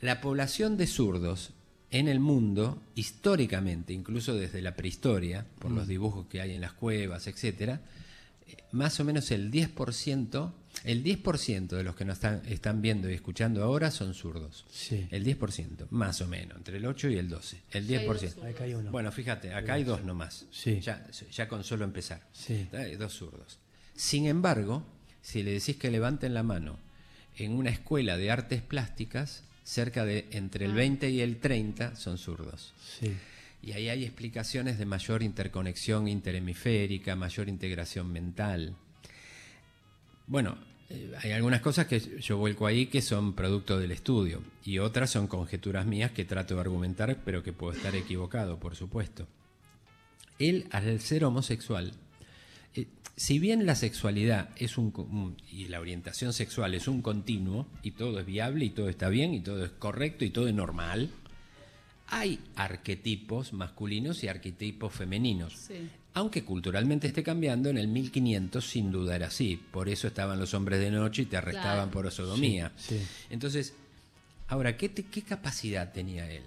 La 0.00 0.20
población 0.20 0.76
de 0.76 0.86
zurdos 0.86 1.52
en 1.90 2.08
el 2.08 2.20
mundo, 2.20 2.82
históricamente, 2.94 3.92
incluso 3.92 4.34
desde 4.34 4.62
la 4.62 4.74
prehistoria, 4.74 5.44
por 5.58 5.70
los 5.70 5.86
mm. 5.86 5.88
dibujos 5.88 6.26
que 6.26 6.40
hay 6.40 6.54
en 6.54 6.60
las 6.60 6.72
cuevas, 6.72 7.26
etcétera, 7.26 7.80
eh, 8.46 8.56
más 8.72 9.00
o 9.00 9.04
menos 9.04 9.30
el 9.32 9.50
10%, 9.50 10.52
el 10.84 11.04
10% 11.04 11.68
de 11.68 11.82
los 11.82 11.96
que 11.96 12.04
nos 12.04 12.14
están, 12.14 12.42
están 12.46 12.80
viendo 12.80 13.10
y 13.10 13.14
escuchando 13.14 13.64
ahora 13.64 13.90
son 13.90 14.14
zurdos. 14.14 14.64
El 15.10 15.24
10%, 15.24 15.88
más 15.90 16.20
o 16.20 16.28
menos, 16.28 16.58
entre 16.58 16.76
el 16.76 16.86
8 16.86 17.08
y 17.10 17.16
el 17.16 17.28
12. 17.28 17.60
El 17.72 17.88
10%. 17.88 18.90
Bueno, 18.90 19.10
fíjate, 19.10 19.52
acá 19.52 19.74
hay 19.74 19.84
dos 19.84 20.04
nomás. 20.04 20.46
Ya, 20.80 21.06
ya 21.32 21.48
con 21.48 21.64
solo 21.64 21.84
empezar. 21.84 22.22
Hay 22.72 22.96
dos 22.96 23.14
zurdos. 23.14 23.58
Sin 23.96 24.26
embargo, 24.26 24.84
si 25.22 25.42
le 25.42 25.52
decís 25.52 25.76
que 25.76 25.90
levanten 25.90 26.34
la 26.34 26.42
mano 26.42 26.78
en 27.36 27.52
una 27.52 27.70
escuela 27.70 28.16
de 28.16 28.30
artes 28.30 28.62
plásticas, 28.62 29.42
cerca 29.64 30.04
de 30.04 30.26
entre 30.32 30.64
el 30.66 30.72
20 30.72 31.06
ah. 31.06 31.08
y 31.10 31.20
el 31.20 31.38
30 31.38 31.96
son 31.96 32.18
zurdos. 32.18 32.74
Y 33.62 33.72
ahí 33.72 33.88
hay 33.88 34.04
explicaciones 34.04 34.78
de 34.78 34.86
mayor 34.86 35.22
interconexión 35.22 36.08
interhemisférica, 36.08 37.14
mayor 37.14 37.48
integración 37.48 38.10
mental. 38.10 38.74
Bueno, 40.26 40.56
eh, 40.88 41.12
hay 41.22 41.32
algunas 41.32 41.60
cosas 41.60 41.86
que 41.86 42.00
yo 42.20 42.38
vuelco 42.38 42.66
ahí 42.66 42.86
que 42.86 43.02
son 43.02 43.34
producto 43.34 43.78
del 43.78 43.92
estudio 43.92 44.42
y 44.64 44.78
otras 44.78 45.10
son 45.10 45.26
conjeturas 45.26 45.86
mías 45.86 46.10
que 46.10 46.24
trato 46.24 46.54
de 46.54 46.60
argumentar, 46.60 47.18
pero 47.24 47.42
que 47.42 47.52
puedo 47.52 47.72
estar 47.72 47.94
equivocado, 47.94 48.58
por 48.58 48.74
supuesto. 48.74 49.26
Él, 50.38 50.66
al 50.70 51.00
ser 51.00 51.24
homosexual, 51.24 51.92
si 53.20 53.38
bien 53.38 53.66
la 53.66 53.74
sexualidad 53.74 54.48
es 54.56 54.78
un, 54.78 55.36
y 55.52 55.66
la 55.66 55.78
orientación 55.78 56.32
sexual 56.32 56.72
es 56.72 56.88
un 56.88 57.02
continuo 57.02 57.66
y 57.82 57.90
todo 57.90 58.18
es 58.18 58.24
viable 58.24 58.64
y 58.64 58.70
todo 58.70 58.88
está 58.88 59.10
bien 59.10 59.34
y 59.34 59.40
todo 59.40 59.62
es 59.62 59.72
correcto 59.72 60.24
y 60.24 60.30
todo 60.30 60.48
es 60.48 60.54
normal, 60.54 61.10
hay 62.06 62.40
arquetipos 62.56 63.52
masculinos 63.52 64.24
y 64.24 64.28
arquetipos 64.28 64.94
femeninos. 64.94 65.68
Aunque 66.14 66.46
culturalmente 66.46 67.08
esté 67.08 67.22
cambiando, 67.22 67.68
en 67.68 67.76
el 67.76 67.88
1500 67.88 68.66
sin 68.66 68.90
duda 68.90 69.16
era 69.16 69.26
así. 69.26 69.62
Por 69.70 69.90
eso 69.90 70.06
estaban 70.06 70.40
los 70.40 70.54
hombres 70.54 70.80
de 70.80 70.90
noche 70.90 71.20
y 71.20 71.26
te 71.26 71.36
arrestaban 71.36 71.90
por 71.90 72.10
sodomía. 72.10 72.72
Entonces, 73.28 73.74
ahora, 74.48 74.78
¿qué, 74.78 74.94
¿qué 74.94 75.20
capacidad 75.20 75.92
tenía 75.92 76.30
él? 76.30 76.44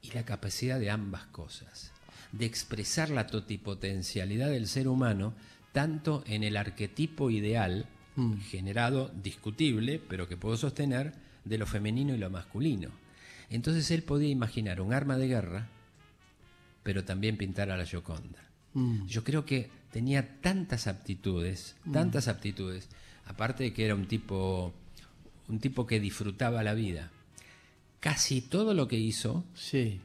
Y 0.00 0.12
la 0.12 0.24
capacidad 0.24 0.80
de 0.80 0.88
ambas 0.88 1.26
cosas, 1.26 1.92
de 2.32 2.46
expresar 2.46 3.10
la 3.10 3.26
totipotencialidad 3.26 4.48
del 4.48 4.68
ser 4.68 4.88
humano 4.88 5.34
tanto 5.72 6.24
en 6.26 6.42
el 6.42 6.56
arquetipo 6.56 7.30
ideal, 7.30 7.86
mm. 8.16 8.38
generado, 8.40 9.10
discutible, 9.22 10.00
pero 10.08 10.28
que 10.28 10.36
puedo 10.36 10.56
sostener, 10.56 11.14
de 11.44 11.58
lo 11.58 11.66
femenino 11.66 12.14
y 12.14 12.18
lo 12.18 12.30
masculino. 12.30 12.90
Entonces 13.50 13.90
él 13.90 14.02
podía 14.02 14.28
imaginar 14.28 14.80
un 14.80 14.92
arma 14.92 15.16
de 15.16 15.28
guerra, 15.28 15.68
pero 16.82 17.04
también 17.04 17.36
pintar 17.36 17.70
a 17.70 17.76
la 17.76 17.86
Gioconda. 17.86 18.48
Mm. 18.74 19.06
Yo 19.06 19.24
creo 19.24 19.44
que 19.44 19.70
tenía 19.90 20.40
tantas 20.40 20.86
aptitudes, 20.86 21.76
mm. 21.84 21.92
tantas 21.92 22.28
aptitudes, 22.28 22.88
aparte 23.26 23.64
de 23.64 23.72
que 23.72 23.84
era 23.84 23.94
un 23.94 24.06
tipo, 24.06 24.72
un 25.48 25.58
tipo 25.58 25.86
que 25.86 26.00
disfrutaba 26.00 26.62
la 26.62 26.74
vida. 26.74 27.10
Casi 28.00 28.40
todo 28.40 28.74
lo 28.74 28.86
que 28.86 28.98
hizo, 28.98 29.44
sí. 29.54 30.00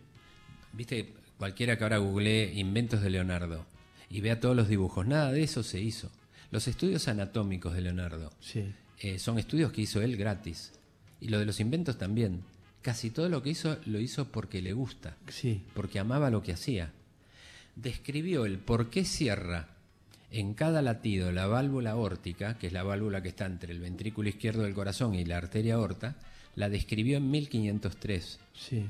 viste, 0.71 1.13
cualquiera 1.38 1.78
que 1.78 1.84
ahora 1.84 1.97
googlee 1.97 2.54
inventos 2.60 3.02
de 3.02 3.10
Leonardo, 3.10 3.65
y 4.13 4.21
vea 4.21 4.39
todos 4.39 4.56
los 4.56 4.67
dibujos. 4.67 5.08
Nada 5.08 5.32
de 5.32 5.41
eso 5.41 5.63
se 5.63 5.82
hizo. 5.82 6.12
Los 6.52 6.67
estudios 6.67 7.08
anatómicos 7.08 7.73
de 7.73 7.82
Leonardo 7.82 8.32
eh, 8.99 9.17
son 9.17 9.39
estudios 9.39 9.71
que 9.71 9.82
hizo 9.82 10.04
él 10.04 10.17
gratis. 10.17 10.71
Y 11.19 11.30
lo 11.30 11.39
de 11.39 11.47
los 11.47 11.60
inventos 11.60 11.97
también. 11.97 12.43
Casi 12.84 13.10
todo 13.10 13.28
lo 13.28 13.41
que 13.41 13.49
hizo 13.49 13.80
lo 13.86 13.99
hizo 13.99 14.28
porque 14.28 14.62
le 14.62 14.73
gusta, 14.73 15.17
sí. 15.30 15.63
porque 15.73 15.97
amaba 15.97 16.30
lo 16.30 16.43
que 16.43 16.54
hacía. 16.54 16.91
Describió 17.76 18.45
el 18.45 18.60
por 18.60 18.91
qué 18.91 19.04
cierra 19.04 19.69
en 20.30 20.54
cada 20.54 20.84
latido 20.84 21.32
la 21.32 21.47
válvula 21.47 21.91
aórtica, 21.91 22.60
que 22.60 22.67
es 22.67 22.73
la 22.73 22.84
válvula 22.84 23.23
que 23.23 23.30
está 23.30 23.47
entre 23.47 23.73
el 23.73 23.80
ventrículo 23.80 24.30
izquierdo 24.30 24.62
del 24.62 24.76
corazón 24.76 25.15
y 25.15 25.26
la 25.26 25.38
arteria 25.38 25.76
aorta, 25.76 26.17
la 26.56 26.69
describió 26.69 27.17
en 27.17 27.32
1503. 27.32 28.39
Sí. 28.54 28.86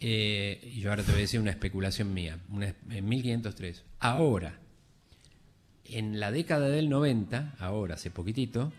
Eh, 0.00 0.60
y 0.62 0.80
yo 0.80 0.90
ahora 0.90 1.02
te 1.02 1.10
voy 1.10 1.20
a 1.20 1.22
decir 1.22 1.40
una 1.40 1.50
especulación 1.50 2.14
mía, 2.14 2.38
en 2.90 3.08
1503. 3.08 3.84
Ahora, 3.98 4.58
en 5.84 6.20
la 6.20 6.30
década 6.30 6.68
del 6.68 6.88
90, 6.88 7.56
ahora, 7.58 7.94
hace 7.94 8.10
poquitito, 8.10 8.72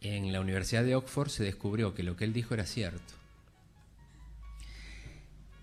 en 0.00 0.32
la 0.32 0.40
Universidad 0.40 0.84
de 0.84 0.94
Oxford 0.94 1.28
se 1.28 1.44
descubrió 1.44 1.94
que 1.94 2.02
lo 2.02 2.16
que 2.16 2.24
él 2.24 2.32
dijo 2.32 2.54
era 2.54 2.64
cierto. 2.64 3.14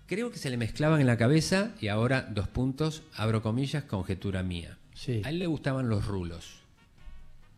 Creo 0.06 0.30
que 0.30 0.38
se 0.38 0.50
le 0.50 0.56
mezclaban 0.56 1.00
en 1.00 1.06
la 1.06 1.16
cabeza, 1.16 1.72
y 1.80 1.88
ahora 1.88 2.22
dos 2.22 2.48
puntos, 2.48 3.02
abro 3.14 3.42
comillas, 3.42 3.84
conjetura 3.84 4.42
mía. 4.42 4.76
Sí. 4.94 5.22
A 5.24 5.30
él 5.30 5.38
le 5.38 5.46
gustaban 5.46 5.88
los 5.88 6.06
rulos. 6.06 6.60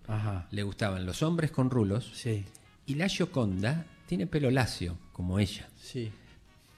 Ajá. 0.07 0.47
Le 0.51 0.63
gustaban 0.63 1.07
los 1.07 1.23
hombres 1.23 1.51
con 1.51 1.71
rulos. 1.71 2.11
Sí. 2.15 2.45
Y 2.87 2.97
la 2.97 3.09
Gioconda 3.09 3.87
tiene 4.07 4.27
pelo 4.27 4.51
lacio, 4.51 4.99
como 5.13 5.39
ella. 5.39 5.69
Sí. 5.81 6.13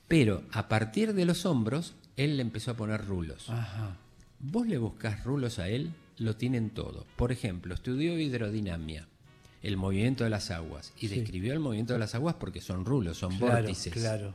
Pero 0.08 0.42
a 0.52 0.68
partir 0.68 1.14
de 1.14 1.24
los 1.24 1.46
hombros, 1.46 1.94
él 2.16 2.36
le 2.36 2.42
empezó 2.42 2.72
a 2.72 2.76
poner 2.76 3.04
rulos. 3.06 3.48
Ajá. 3.50 3.96
Vos 4.38 4.66
le 4.66 4.78
buscas 4.78 5.24
rulos 5.24 5.58
a 5.58 5.68
él, 5.68 5.92
lo 6.18 6.36
tienen 6.36 6.70
todo. 6.70 7.06
Por 7.16 7.32
ejemplo, 7.32 7.74
estudió 7.74 8.18
hidrodinamia, 8.18 9.08
el 9.62 9.76
movimiento 9.76 10.24
de 10.24 10.30
las 10.30 10.50
aguas, 10.50 10.92
y 10.98 11.08
describió 11.08 11.52
el 11.52 11.60
movimiento 11.60 11.94
de 11.94 11.98
las 11.98 12.14
aguas 12.14 12.36
porque 12.38 12.60
son 12.60 12.84
rulos, 12.84 13.16
son 13.18 13.38
vórtices. 13.38 13.92
Claro. 13.92 14.34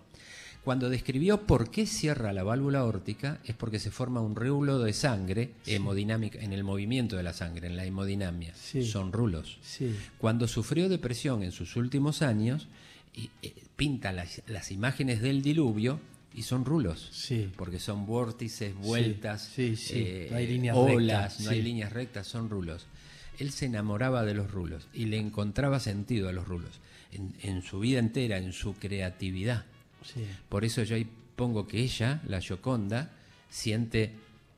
Cuando 0.69 0.91
describió 0.91 1.47
por 1.47 1.71
qué 1.71 1.87
cierra 1.87 2.31
la 2.31 2.43
válvula 2.43 2.85
órtica, 2.85 3.39
es 3.43 3.55
porque 3.55 3.79
se 3.79 3.89
forma 3.89 4.21
un 4.21 4.35
rulo 4.35 4.77
de 4.77 4.93
sangre 4.93 5.53
hemodinámica, 5.65 6.37
en 6.37 6.53
el 6.53 6.63
movimiento 6.63 7.17
de 7.17 7.23
la 7.23 7.33
sangre, 7.33 7.65
en 7.65 7.75
la 7.75 7.85
hemodinamia. 7.85 8.53
Son 8.83 9.11
rulos. 9.11 9.57
Cuando 10.19 10.47
sufrió 10.47 10.87
depresión 10.87 11.41
en 11.41 11.51
sus 11.53 11.75
últimos 11.75 12.21
años, 12.21 12.67
y, 13.15 13.31
eh, 13.41 13.51
pinta 13.75 14.11
las, 14.11 14.43
las, 14.45 14.69
imágenes 14.69 15.23
del 15.23 15.41
diluvio 15.41 15.99
y 16.35 16.43
son 16.43 16.65
rulos, 16.65 17.09
sí. 17.13 17.49
porque 17.55 17.79
son 17.79 18.05
vórtices, 18.05 18.75
vueltas, 18.75 19.51
eh, 19.57 20.27
no 20.29 20.37
hay 20.37 20.45
líneas 20.45 20.77
olas, 20.77 21.31
rectas, 21.31 21.39
no 21.45 21.49
hay 21.49 21.63
líneas 21.63 21.93
rectas, 21.93 22.27
son 22.27 22.47
rulos. 22.47 22.85
Él 23.39 23.49
se 23.49 23.65
enamoraba 23.65 24.23
de 24.23 24.35
los 24.35 24.51
rulos 24.51 24.87
y 24.93 25.05
le 25.05 25.17
encontraba 25.17 25.79
sentido 25.79 26.29
a 26.29 26.31
los 26.31 26.47
rulos, 26.47 26.79
en, 27.11 27.33
en 27.41 27.63
su 27.63 27.79
vida 27.79 27.97
entera, 27.97 28.37
en 28.37 28.53
su 28.53 28.75
creatividad. 28.75 29.65
Por 30.49 30.65
eso 30.65 30.83
yo 30.83 30.95
ahí 30.95 31.07
pongo 31.35 31.67
que 31.67 31.79
ella, 31.79 32.21
la 32.27 32.41
Gioconda, 32.41 33.11
siente 33.49 34.13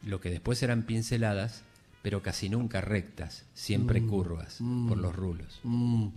lo 0.06 0.20
que 0.20 0.30
después 0.30 0.62
eran 0.64 0.84
pinceladas, 0.84 1.64
pero 2.02 2.22
casi 2.22 2.50
nunca 2.50 2.82
rectas, 2.82 3.46
siempre 3.54 4.02
mm, 4.02 4.08
curvas 4.08 4.56
por 4.58 4.98
mm, 4.98 5.02
los 5.02 5.16
rulos. 5.16 5.60
Mm. 5.64 6.08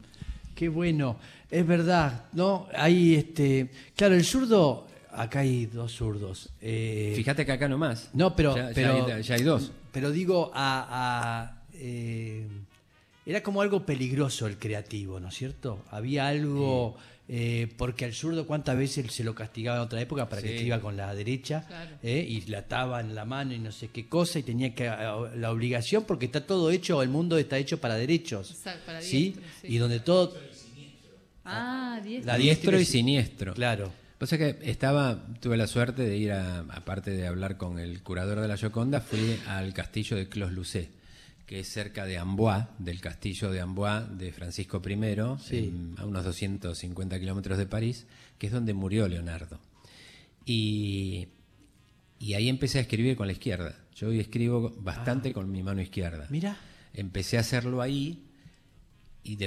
Qué 0.54 0.68
bueno, 0.68 1.18
es 1.50 1.66
verdad, 1.66 2.26
¿no? 2.32 2.68
Hay 2.74 3.16
este. 3.16 3.70
Claro, 3.96 4.14
el 4.14 4.24
zurdo. 4.24 4.86
Acá 5.10 5.40
hay 5.40 5.66
dos 5.66 5.92
zurdos. 5.92 6.50
Eh, 6.60 7.12
Fíjate 7.16 7.44
que 7.44 7.52
acá 7.52 7.68
nomás. 7.68 8.10
No, 8.14 8.34
pero. 8.34 8.56
Ya, 8.56 8.70
pero, 8.74 9.06
hay, 9.06 9.42
dos. 9.42 9.72
Pero 9.92 10.10
digo, 10.10 10.50
a. 10.54 11.62
eh, 11.72 12.46
era 13.26 13.42
como 13.42 13.62
algo 13.62 13.84
peligroso 13.86 14.46
el 14.46 14.58
creativo, 14.58 15.18
¿no 15.18 15.28
es 15.28 15.34
cierto? 15.34 15.84
Había 15.90 16.28
algo. 16.28 16.96
Eh, 17.26 17.72
porque 17.78 18.04
al 18.04 18.12
zurdo 18.12 18.46
cuántas 18.46 18.76
veces 18.76 19.10
se 19.10 19.24
lo 19.24 19.34
castigaba 19.34 19.78
en 19.78 19.84
otra 19.84 20.00
época 20.00 20.28
para 20.28 20.42
que 20.42 20.56
escriba 20.56 20.80
con 20.80 20.96
la 20.96 21.14
derecha 21.14 21.66
eh, 22.02 22.24
y 22.28 22.42
la 22.42 22.58
ataba 22.58 23.00
en 23.00 23.14
la 23.14 23.24
mano 23.24 23.54
y 23.54 23.58
no 23.58 23.72
sé 23.72 23.88
qué 23.88 24.08
cosa 24.08 24.38
y 24.38 24.42
tenía 24.42 24.74
que 24.74 24.84
la 24.84 25.50
obligación 25.50 26.04
porque 26.04 26.26
está 26.26 26.46
todo 26.46 26.70
hecho, 26.70 27.02
el 27.02 27.08
mundo 27.08 27.38
está 27.38 27.56
hecho 27.56 27.80
para 27.80 27.94
derechos, 27.94 28.54
para 28.84 29.00
¿sí? 29.00 29.36
Y 29.62 29.78
donde 29.78 30.00
todo... 30.00 30.36
Ah, 31.46 32.00
diestro. 32.02 32.26
La 32.26 32.38
diestro 32.38 32.80
y 32.80 32.84
siniestro. 32.84 33.54
Claro. 33.54 33.92
O 34.18 34.26
sea 34.26 34.38
que 34.38 34.58
estaba, 34.62 35.26
tuve 35.40 35.58
la 35.58 35.66
suerte 35.66 36.02
de 36.02 36.16
ir, 36.16 36.32
a, 36.32 36.60
aparte 36.60 37.10
de 37.10 37.26
hablar 37.26 37.58
con 37.58 37.78
el 37.78 38.02
curador 38.02 38.40
de 38.40 38.48
la 38.48 38.56
Gioconda, 38.56 39.00
fui 39.00 39.38
al 39.46 39.74
castillo 39.74 40.16
de 40.16 40.28
Clos 40.28 40.52
Lucé 40.52 40.88
que 41.46 41.60
es 41.60 41.68
cerca 41.68 42.06
de 42.06 42.18
Amboise, 42.18 42.68
del 42.78 43.00
castillo 43.00 43.50
de 43.50 43.60
Amboise 43.60 44.08
de 44.16 44.32
Francisco 44.32 44.82
I, 44.86 45.96
a 45.98 46.06
unos 46.06 46.24
250 46.24 47.20
kilómetros 47.20 47.58
de 47.58 47.66
París, 47.66 48.06
que 48.38 48.46
es 48.46 48.52
donde 48.52 48.72
murió 48.72 49.08
Leonardo. 49.08 49.60
Y, 50.46 51.28
ahí 52.34 52.48
empecé 52.48 52.78
a 52.78 52.82
escribir 52.82 53.16
con 53.16 53.26
la 53.26 53.32
izquierda. 53.32 53.76
Yo 53.94 54.08
hoy 54.08 54.20
escribo 54.20 54.74
bastante 54.78 55.30
ah. 55.30 55.32
con 55.34 55.50
mi 55.50 55.62
mano 55.62 55.82
izquierda. 55.82 56.26
Mira. 56.30 56.56
Empecé 56.94 57.36
a 57.36 57.40
hacerlo 57.40 57.82
ahí 57.82 58.24
y, 59.22 59.38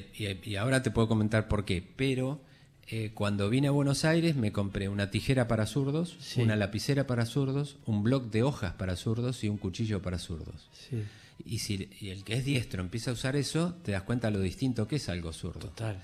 y, 0.44 0.56
ahora 0.56 0.84
te 0.84 0.92
puedo 0.92 1.08
comentar 1.08 1.48
por 1.48 1.66
qué. 1.66 1.82
Pero 1.96 2.42
eh, 2.88 3.12
cuando 3.14 3.50
vine 3.50 3.68
a 3.68 3.72
Buenos 3.72 4.06
Aires 4.06 4.36
me 4.36 4.52
compré 4.52 4.90
una 4.90 5.12
tijera 5.12 5.48
para 5.48 5.66
zurdos, 5.66 6.18
una 6.38 6.56
lapicera 6.56 7.08
para 7.08 7.26
zurdos, 7.26 7.78
un 7.86 8.04
bloc 8.04 8.32
de 8.32 8.44
hojas 8.44 8.74
para 8.74 8.96
zurdos 8.96 9.44
y 9.44 9.50
un 9.50 9.58
cuchillo 9.58 10.02
para 10.02 10.20
zurdos. 10.20 10.70
Sí. 10.72 11.04
Y 11.46 11.60
si 11.60 11.90
el 12.02 12.24
que 12.24 12.36
es 12.36 12.46
diestro 12.46 12.82
empieza 12.82 13.12
a 13.12 13.14
usar 13.14 13.36
eso, 13.36 13.76
te 13.84 13.92
das 13.92 14.04
cuenta 14.04 14.30
lo 14.32 14.40
distinto 14.40 14.88
que 14.88 14.98
es 14.98 15.10
algo 15.10 15.34
zurdo. 15.34 15.60
Total. 15.60 16.02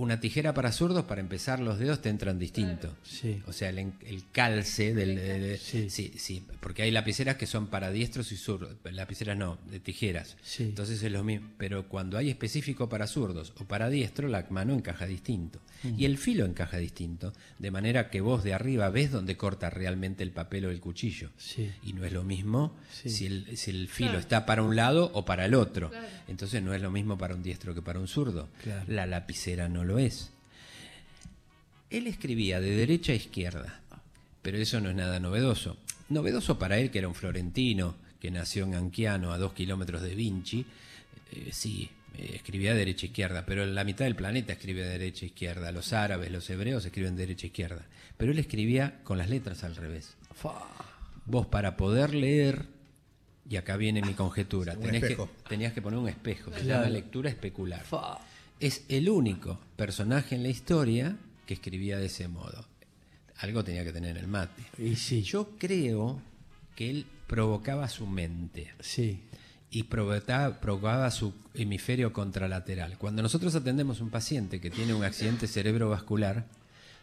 Una 0.00 0.18
tijera 0.18 0.54
para 0.54 0.72
zurdos, 0.72 1.04
para 1.04 1.20
empezar, 1.20 1.60
los 1.60 1.78
dedos 1.78 2.00
te 2.00 2.08
entran 2.08 2.38
distinto. 2.38 2.96
Sí. 3.02 3.42
O 3.46 3.52
sea, 3.52 3.68
el, 3.68 3.92
calce 4.32 4.94
del... 4.94 5.58
sí. 5.58 5.90
sí. 5.90 6.42
porque 6.60 6.80
hay 6.80 6.90
lapiceras 6.90 7.36
que 7.36 7.44
son 7.44 7.66
para 7.66 7.90
diestros 7.90 8.32
y 8.32 8.38
zurdos. 8.38 8.76
Lapiceras 8.82 9.36
no, 9.36 9.58
de 9.70 9.78
tijeras. 9.78 10.38
Sí. 10.40 10.62
Entonces 10.62 11.02
es 11.02 11.12
lo 11.12 11.22
mismo. 11.22 11.50
Pero 11.58 11.86
cuando 11.86 12.16
hay 12.16 12.30
específico 12.30 12.88
para 12.88 13.06
zurdos 13.06 13.52
o 13.60 13.66
para 13.66 13.90
diestro, 13.90 14.26
la 14.28 14.46
mano 14.48 14.72
encaja 14.72 15.04
distinto. 15.04 15.60
Mm. 15.82 16.00
Y 16.00 16.06
el 16.06 16.16
filo 16.16 16.46
encaja 16.46 16.78
distinto. 16.78 17.34
De 17.58 17.70
manera 17.70 18.08
que 18.08 18.22
vos 18.22 18.42
de 18.42 18.54
arriba 18.54 18.88
ves 18.88 19.10
dónde 19.10 19.36
corta 19.36 19.68
realmente 19.68 20.22
el 20.22 20.30
papel 20.30 20.64
o 20.64 20.70
el 20.70 20.80
cuchillo. 20.80 21.28
Sí. 21.36 21.70
Y 21.82 21.92
no 21.92 22.06
es 22.06 22.12
lo 22.14 22.24
mismo 22.24 22.74
si 22.90 23.26
el, 23.26 23.54
si 23.58 23.70
el 23.70 23.86
filo 23.88 24.18
está 24.18 24.46
para 24.46 24.62
un 24.62 24.76
lado 24.76 25.10
o 25.12 25.26
para 25.26 25.44
el 25.44 25.52
otro. 25.52 25.90
Entonces 26.26 26.62
no 26.62 26.72
es 26.72 26.80
lo 26.80 26.90
mismo 26.90 27.18
para 27.18 27.34
un 27.34 27.42
diestro 27.42 27.74
que 27.74 27.82
para 27.82 28.00
un 28.00 28.08
zurdo. 28.08 28.48
La 28.86 29.04
lapicera 29.04 29.68
no 29.68 29.84
lo 29.84 29.89
lo 29.90 29.98
es. 29.98 30.30
Él 31.90 32.06
escribía 32.06 32.60
de 32.60 32.70
derecha 32.70 33.12
a 33.12 33.16
izquierda, 33.16 33.80
pero 34.42 34.58
eso 34.58 34.80
no 34.80 34.90
es 34.90 34.96
nada 34.96 35.18
novedoso. 35.18 35.76
Novedoso 36.08 36.58
para 36.58 36.78
él, 36.78 36.90
que 36.90 36.98
era 36.98 37.08
un 37.08 37.14
florentino, 37.14 37.96
que 38.20 38.30
nació 38.30 38.64
en 38.64 38.74
Anchiano, 38.74 39.32
a 39.32 39.38
dos 39.38 39.52
kilómetros 39.52 40.02
de 40.02 40.14
Vinci, 40.14 40.64
eh, 41.32 41.48
sí, 41.50 41.90
eh, 42.16 42.32
escribía 42.36 42.72
de 42.72 42.78
derecha 42.78 43.06
a 43.06 43.08
izquierda, 43.08 43.44
pero 43.44 43.66
la 43.66 43.82
mitad 43.82 44.04
del 44.04 44.14
planeta 44.14 44.52
escribe 44.52 44.82
de 44.82 44.90
derecha 44.90 45.24
a 45.24 45.26
izquierda. 45.26 45.72
Los 45.72 45.92
árabes, 45.92 46.30
los 46.30 46.48
hebreos 46.48 46.84
escriben 46.84 47.16
de 47.16 47.22
derecha 47.22 47.46
a 47.46 47.48
izquierda. 47.48 47.86
Pero 48.16 48.30
él 48.30 48.38
escribía 48.38 49.00
con 49.02 49.18
las 49.18 49.28
letras 49.28 49.64
al 49.64 49.74
revés. 49.74 50.14
Vos 51.26 51.46
para 51.46 51.76
poder 51.76 52.14
leer, 52.14 52.66
y 53.48 53.56
acá 53.56 53.76
viene 53.76 54.00
mi 54.02 54.14
conjetura, 54.14 54.76
que, 54.80 55.16
tenías 55.48 55.72
que 55.72 55.82
poner 55.82 55.98
un 55.98 56.08
espejo, 56.08 56.52
que 56.52 56.60
se 56.60 56.66
llama 56.66 56.88
lectura 56.88 57.30
especular 57.30 57.84
es 58.60 58.84
el 58.88 59.08
único 59.08 59.58
personaje 59.76 60.34
en 60.34 60.42
la 60.42 60.50
historia 60.50 61.16
que 61.46 61.54
escribía 61.54 61.98
de 61.98 62.06
ese 62.06 62.28
modo. 62.28 62.66
Algo 63.38 63.64
tenía 63.64 63.84
que 63.84 63.92
tener 63.92 64.18
el 64.18 64.28
mate. 64.28 64.62
Y 64.78 64.96
sí. 64.96 65.22
Yo 65.22 65.56
creo 65.58 66.20
que 66.76 66.90
él 66.90 67.06
provocaba 67.26 67.88
su 67.88 68.06
mente. 68.06 68.72
Sí. 68.80 69.20
Y 69.70 69.84
provocaba, 69.84 70.60
provocaba 70.60 71.10
su 71.10 71.32
hemisferio 71.54 72.12
contralateral. 72.12 72.98
Cuando 72.98 73.22
nosotros 73.22 73.54
atendemos 73.54 74.00
a 74.00 74.04
un 74.04 74.10
paciente 74.10 74.60
que 74.60 74.70
tiene 74.70 74.92
un 74.92 75.04
accidente 75.04 75.46
cerebrovascular, 75.46 76.46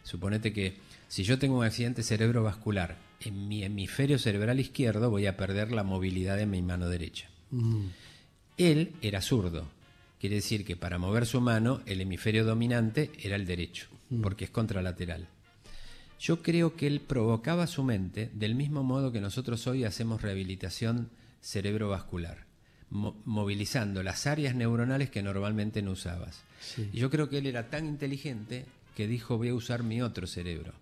suponete 0.04 0.52
que 0.52 0.76
si 1.08 1.24
yo 1.24 1.38
tengo 1.38 1.58
un 1.58 1.64
accidente 1.64 2.04
cerebrovascular 2.04 2.96
en 3.20 3.48
mi 3.48 3.64
hemisferio 3.64 4.18
cerebral 4.18 4.60
izquierdo, 4.60 5.10
voy 5.10 5.26
a 5.26 5.36
perder 5.36 5.72
la 5.72 5.82
movilidad 5.82 6.36
de 6.36 6.46
mi 6.46 6.62
mano 6.62 6.88
derecha. 6.88 7.28
Mm. 7.50 7.86
Él 8.58 8.92
era 9.02 9.22
zurdo 9.22 9.66
Quiere 10.20 10.36
decir 10.36 10.64
que 10.64 10.76
para 10.76 10.98
mover 10.98 11.26
su 11.26 11.40
mano, 11.40 11.80
el 11.86 12.00
hemisferio 12.00 12.44
dominante 12.44 13.10
era 13.22 13.36
el 13.36 13.46
derecho, 13.46 13.88
mm. 14.10 14.20
porque 14.20 14.44
es 14.44 14.50
contralateral. 14.50 15.28
Yo 16.18 16.42
creo 16.42 16.74
que 16.74 16.88
él 16.88 17.00
provocaba 17.00 17.68
su 17.68 17.84
mente 17.84 18.30
del 18.34 18.56
mismo 18.56 18.82
modo 18.82 19.12
que 19.12 19.20
nosotros 19.20 19.66
hoy 19.68 19.84
hacemos 19.84 20.20
rehabilitación 20.20 21.10
cerebrovascular, 21.40 22.46
movilizando 22.90 24.02
las 24.02 24.26
áreas 24.26 24.56
neuronales 24.56 25.10
que 25.10 25.22
normalmente 25.22 25.80
no 25.82 25.92
usabas. 25.92 26.42
Y 26.92 26.98
yo 26.98 27.10
creo 27.10 27.28
que 27.28 27.38
él 27.38 27.46
era 27.46 27.70
tan 27.70 27.86
inteligente 27.86 28.66
que 28.96 29.06
dijo 29.06 29.38
voy 29.38 29.50
a 29.50 29.54
usar 29.54 29.84
mi 29.84 30.02
otro 30.02 30.26
cerebro. 30.26 30.72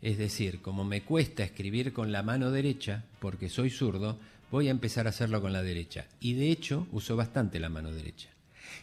Es 0.00 0.16
decir, 0.16 0.62
como 0.62 0.82
me 0.82 1.02
cuesta 1.02 1.44
escribir 1.44 1.92
con 1.92 2.10
la 2.10 2.22
mano 2.22 2.50
derecha, 2.50 3.04
porque 3.18 3.50
soy 3.50 3.68
zurdo, 3.68 4.18
voy 4.50 4.68
a 4.68 4.70
empezar 4.70 5.06
a 5.06 5.10
hacerlo 5.10 5.42
con 5.42 5.52
la 5.52 5.62
derecha. 5.62 6.06
Y 6.20 6.32
de 6.32 6.50
hecho 6.50 6.86
usó 6.90 7.16
bastante 7.16 7.60
la 7.60 7.68
mano 7.68 7.92
derecha. 7.92 8.29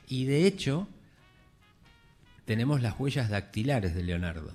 Y 0.08 0.26
de 0.26 0.46
hecho, 0.48 0.88
tenemos 2.46 2.82
las 2.82 3.00
huellas 3.00 3.30
dactilares 3.30 3.94
de 3.94 4.04
Leonardo. 4.04 4.52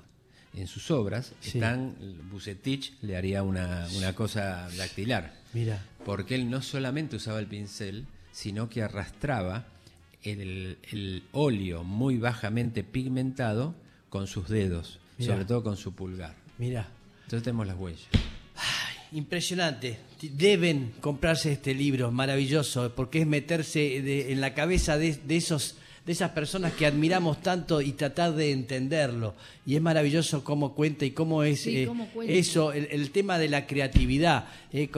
En 0.54 0.66
sus 0.66 0.90
obras 0.90 1.32
están, 1.42 1.94
Bucetich 2.30 2.94
le 3.00 3.16
haría 3.16 3.42
una, 3.42 3.86
cosa 4.14 4.68
dactilar. 4.76 5.32
Mira. 5.52 5.82
Porque 6.04 6.34
él 6.34 6.50
no 6.50 6.60
solamente 6.60 7.16
usaba 7.16 7.38
el 7.38 7.46
pincel, 7.46 8.06
sino 8.32 8.68
que 8.68 8.82
arrastraba 8.82 9.66
el, 10.22 10.78
el 10.90 11.24
óleo 11.32 11.84
muy 11.84 12.18
bajamente 12.18 12.84
pigmentado 12.84 13.74
con 14.10 14.26
sus 14.26 14.48
dedos, 14.48 14.98
sobre 15.18 15.46
todo 15.46 15.62
con 15.62 15.76
su 15.76 15.94
pulgar. 15.94 16.34
Mira. 16.58 16.88
Entonces 17.24 17.44
tenemos 17.44 17.66
las 17.66 17.78
huellas. 17.78 18.08
Impresionante. 19.14 19.98
Deben 20.22 20.92
comprarse 21.00 21.52
este 21.52 21.74
libro, 21.74 22.10
maravilloso, 22.10 22.92
porque 22.94 23.20
es 23.20 23.26
meterse 23.26 24.30
en 24.32 24.40
la 24.40 24.54
cabeza 24.54 24.96
de, 24.96 25.18
esos 25.28 25.76
de 26.06 26.12
esas 26.12 26.30
personas 26.30 26.72
que 26.72 26.86
admiramos 26.86 27.42
tanto 27.42 27.80
y 27.80 27.92
tratar 27.92 28.34
de 28.34 28.52
entenderlo. 28.52 29.34
Y 29.66 29.76
es 29.76 29.82
maravilloso 29.82 30.42
cómo 30.42 30.74
cuenta 30.74 31.04
y 31.04 31.12
cómo 31.12 31.42
es 31.42 31.66
eh, 31.66 31.88
eso, 32.26 32.72
el, 32.72 33.10
tema 33.10 33.38
de 33.38 33.48
la 33.48 33.66
creatividad, 33.66 34.46
eh, 34.72 34.90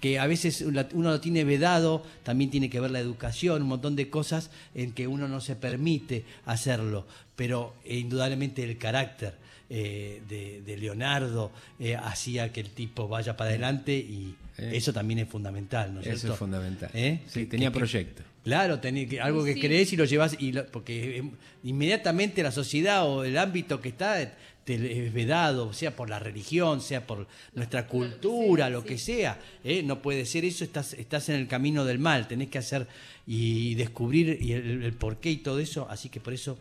que 0.00 0.18
a 0.18 0.26
veces 0.26 0.62
uno 0.62 1.10
lo 1.10 1.20
tiene 1.20 1.44
vedado, 1.44 2.02
también 2.22 2.50
tiene 2.50 2.70
que 2.70 2.80
ver 2.80 2.90
la 2.90 3.00
educación, 3.00 3.62
un 3.62 3.68
montón 3.68 3.96
de 3.96 4.08
cosas 4.08 4.50
en 4.74 4.92
que 4.92 5.06
uno 5.06 5.28
no 5.28 5.40
se 5.40 5.56
permite 5.56 6.24
hacerlo, 6.46 7.06
pero 7.34 7.74
eh, 7.84 7.98
indudablemente 7.98 8.62
el 8.62 8.78
carácter. 8.78 9.45
Eh, 9.68 10.22
de, 10.28 10.76
Leonardo 10.76 11.50
eh, 11.80 11.96
hacía 11.96 12.52
que 12.52 12.60
el 12.60 12.70
tipo 12.70 13.08
vaya 13.08 13.36
para 13.36 13.50
adelante 13.50 13.96
y 13.96 14.36
eh. 14.58 14.72
eso 14.74 14.92
también 14.92 15.18
es 15.20 15.28
fundamental, 15.28 15.92
¿no 15.92 16.00
Eso 16.02 16.32
es 16.32 16.38
fundamental. 16.38 16.90
Sí, 17.26 17.46
tenía 17.46 17.72
proyecto. 17.72 18.22
claro, 18.44 18.78
tenía 18.78 19.24
algo 19.24 19.44
que 19.44 19.58
crees 19.58 19.92
y 19.92 19.96
lo 19.96 20.04
llevas, 20.04 20.36
y 20.38 20.52
porque 20.70 21.24
inmediatamente 21.64 22.44
la 22.44 22.52
sociedad 22.52 23.08
o 23.08 23.24
el 23.24 23.36
ámbito 23.38 23.80
que 23.80 23.88
está 23.88 24.34
te 24.64 25.06
es 25.06 25.12
vedado, 25.12 25.72
sea 25.72 25.96
por 25.96 26.10
la 26.10 26.18
religión, 26.18 26.80
sea 26.80 27.06
por 27.06 27.26
nuestra 27.54 27.86
cultura, 27.88 28.70
lo 28.70 28.84
que 28.84 28.98
sea. 28.98 29.40
No 29.84 30.00
puede 30.00 30.26
ser 30.26 30.44
eso, 30.44 30.62
estás, 30.62 30.92
estás 30.92 31.28
en 31.28 31.36
el 31.36 31.48
camino 31.48 31.84
del 31.84 31.98
mal, 31.98 32.28
tenés 32.28 32.50
que 32.50 32.58
hacer 32.58 32.86
y 33.26 33.74
descubrir 33.74 34.38
el, 34.40 34.82
el 34.84 34.92
porqué 34.92 35.30
y 35.30 35.36
todo 35.38 35.58
eso, 35.58 35.88
así 35.90 36.08
que 36.08 36.20
por 36.20 36.34
eso 36.34 36.56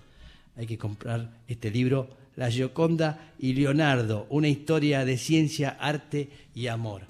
hay 0.55 0.65
que 0.65 0.77
comprar 0.77 1.29
este 1.47 1.69
libro 1.69 2.24
la 2.35 2.49
Gioconda 2.51 3.31
y 3.39 3.53
Leonardo, 3.53 4.27
una 4.29 4.47
historia 4.47 5.05
de 5.05 5.17
ciencia, 5.17 5.77
arte 5.79 6.29
y 6.53 6.67
amor. 6.67 7.03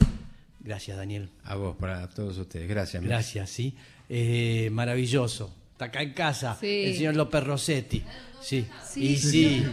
Gracias, 0.60 0.98
Daniel. 0.98 1.30
A 1.44 1.56
vos, 1.56 1.76
para 1.76 2.10
todos 2.10 2.38
ustedes. 2.38 2.68
Gracias. 2.68 3.04
Gracias, 3.04 3.50
sí. 3.50 3.76
Eh, 4.10 4.70
maravilloso. 4.72 5.54
Está 5.74 5.86
acá 5.86 6.02
en 6.02 6.14
casa 6.14 6.58
el 6.62 6.96
señor 6.96 7.16
López 7.16 7.44
Rossetti. 7.44 8.04
Sí. 8.42 8.66
Y 8.96 9.16
sí. 9.18 9.64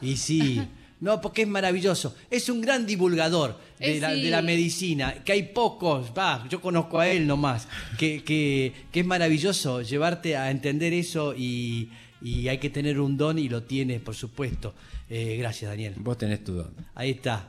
Y 0.00 0.16
sí. 0.16 0.60
No, 1.00 1.20
porque 1.20 1.42
es 1.42 1.48
maravilloso. 1.48 2.16
Es 2.28 2.48
un 2.48 2.60
gran 2.60 2.84
divulgador 2.84 3.58
de, 3.78 4.00
la, 4.00 4.42
medicina, 4.42 5.22
que 5.24 5.32
hay 5.32 5.44
pocos, 5.44 6.12
va, 6.16 6.44
yo 6.48 6.60
conozco 6.60 6.98
a 6.98 7.08
él 7.08 7.24
nomás, 7.24 7.68
que, 7.96 8.24
que, 8.24 8.72
que 8.90 9.00
es 9.00 9.06
maravilloso 9.06 9.82
llevarte 9.82 10.36
a 10.36 10.50
entender 10.50 10.92
eso 10.92 11.34
y, 11.36 11.88
y 12.20 12.48
hay 12.48 12.58
que 12.58 12.70
tener 12.70 13.00
un 13.00 13.16
don 13.16 13.38
y 13.38 13.48
lo 13.48 13.62
tiene, 13.62 14.00
por 14.00 14.14
supuesto. 14.14 14.74
Eh, 15.08 15.36
gracias, 15.38 15.70
Daniel. 15.70 15.94
Vos 15.96 16.18
tenés 16.18 16.44
tu 16.44 16.54
don. 16.54 16.74
Ahí 16.94 17.10
está. 17.10 17.46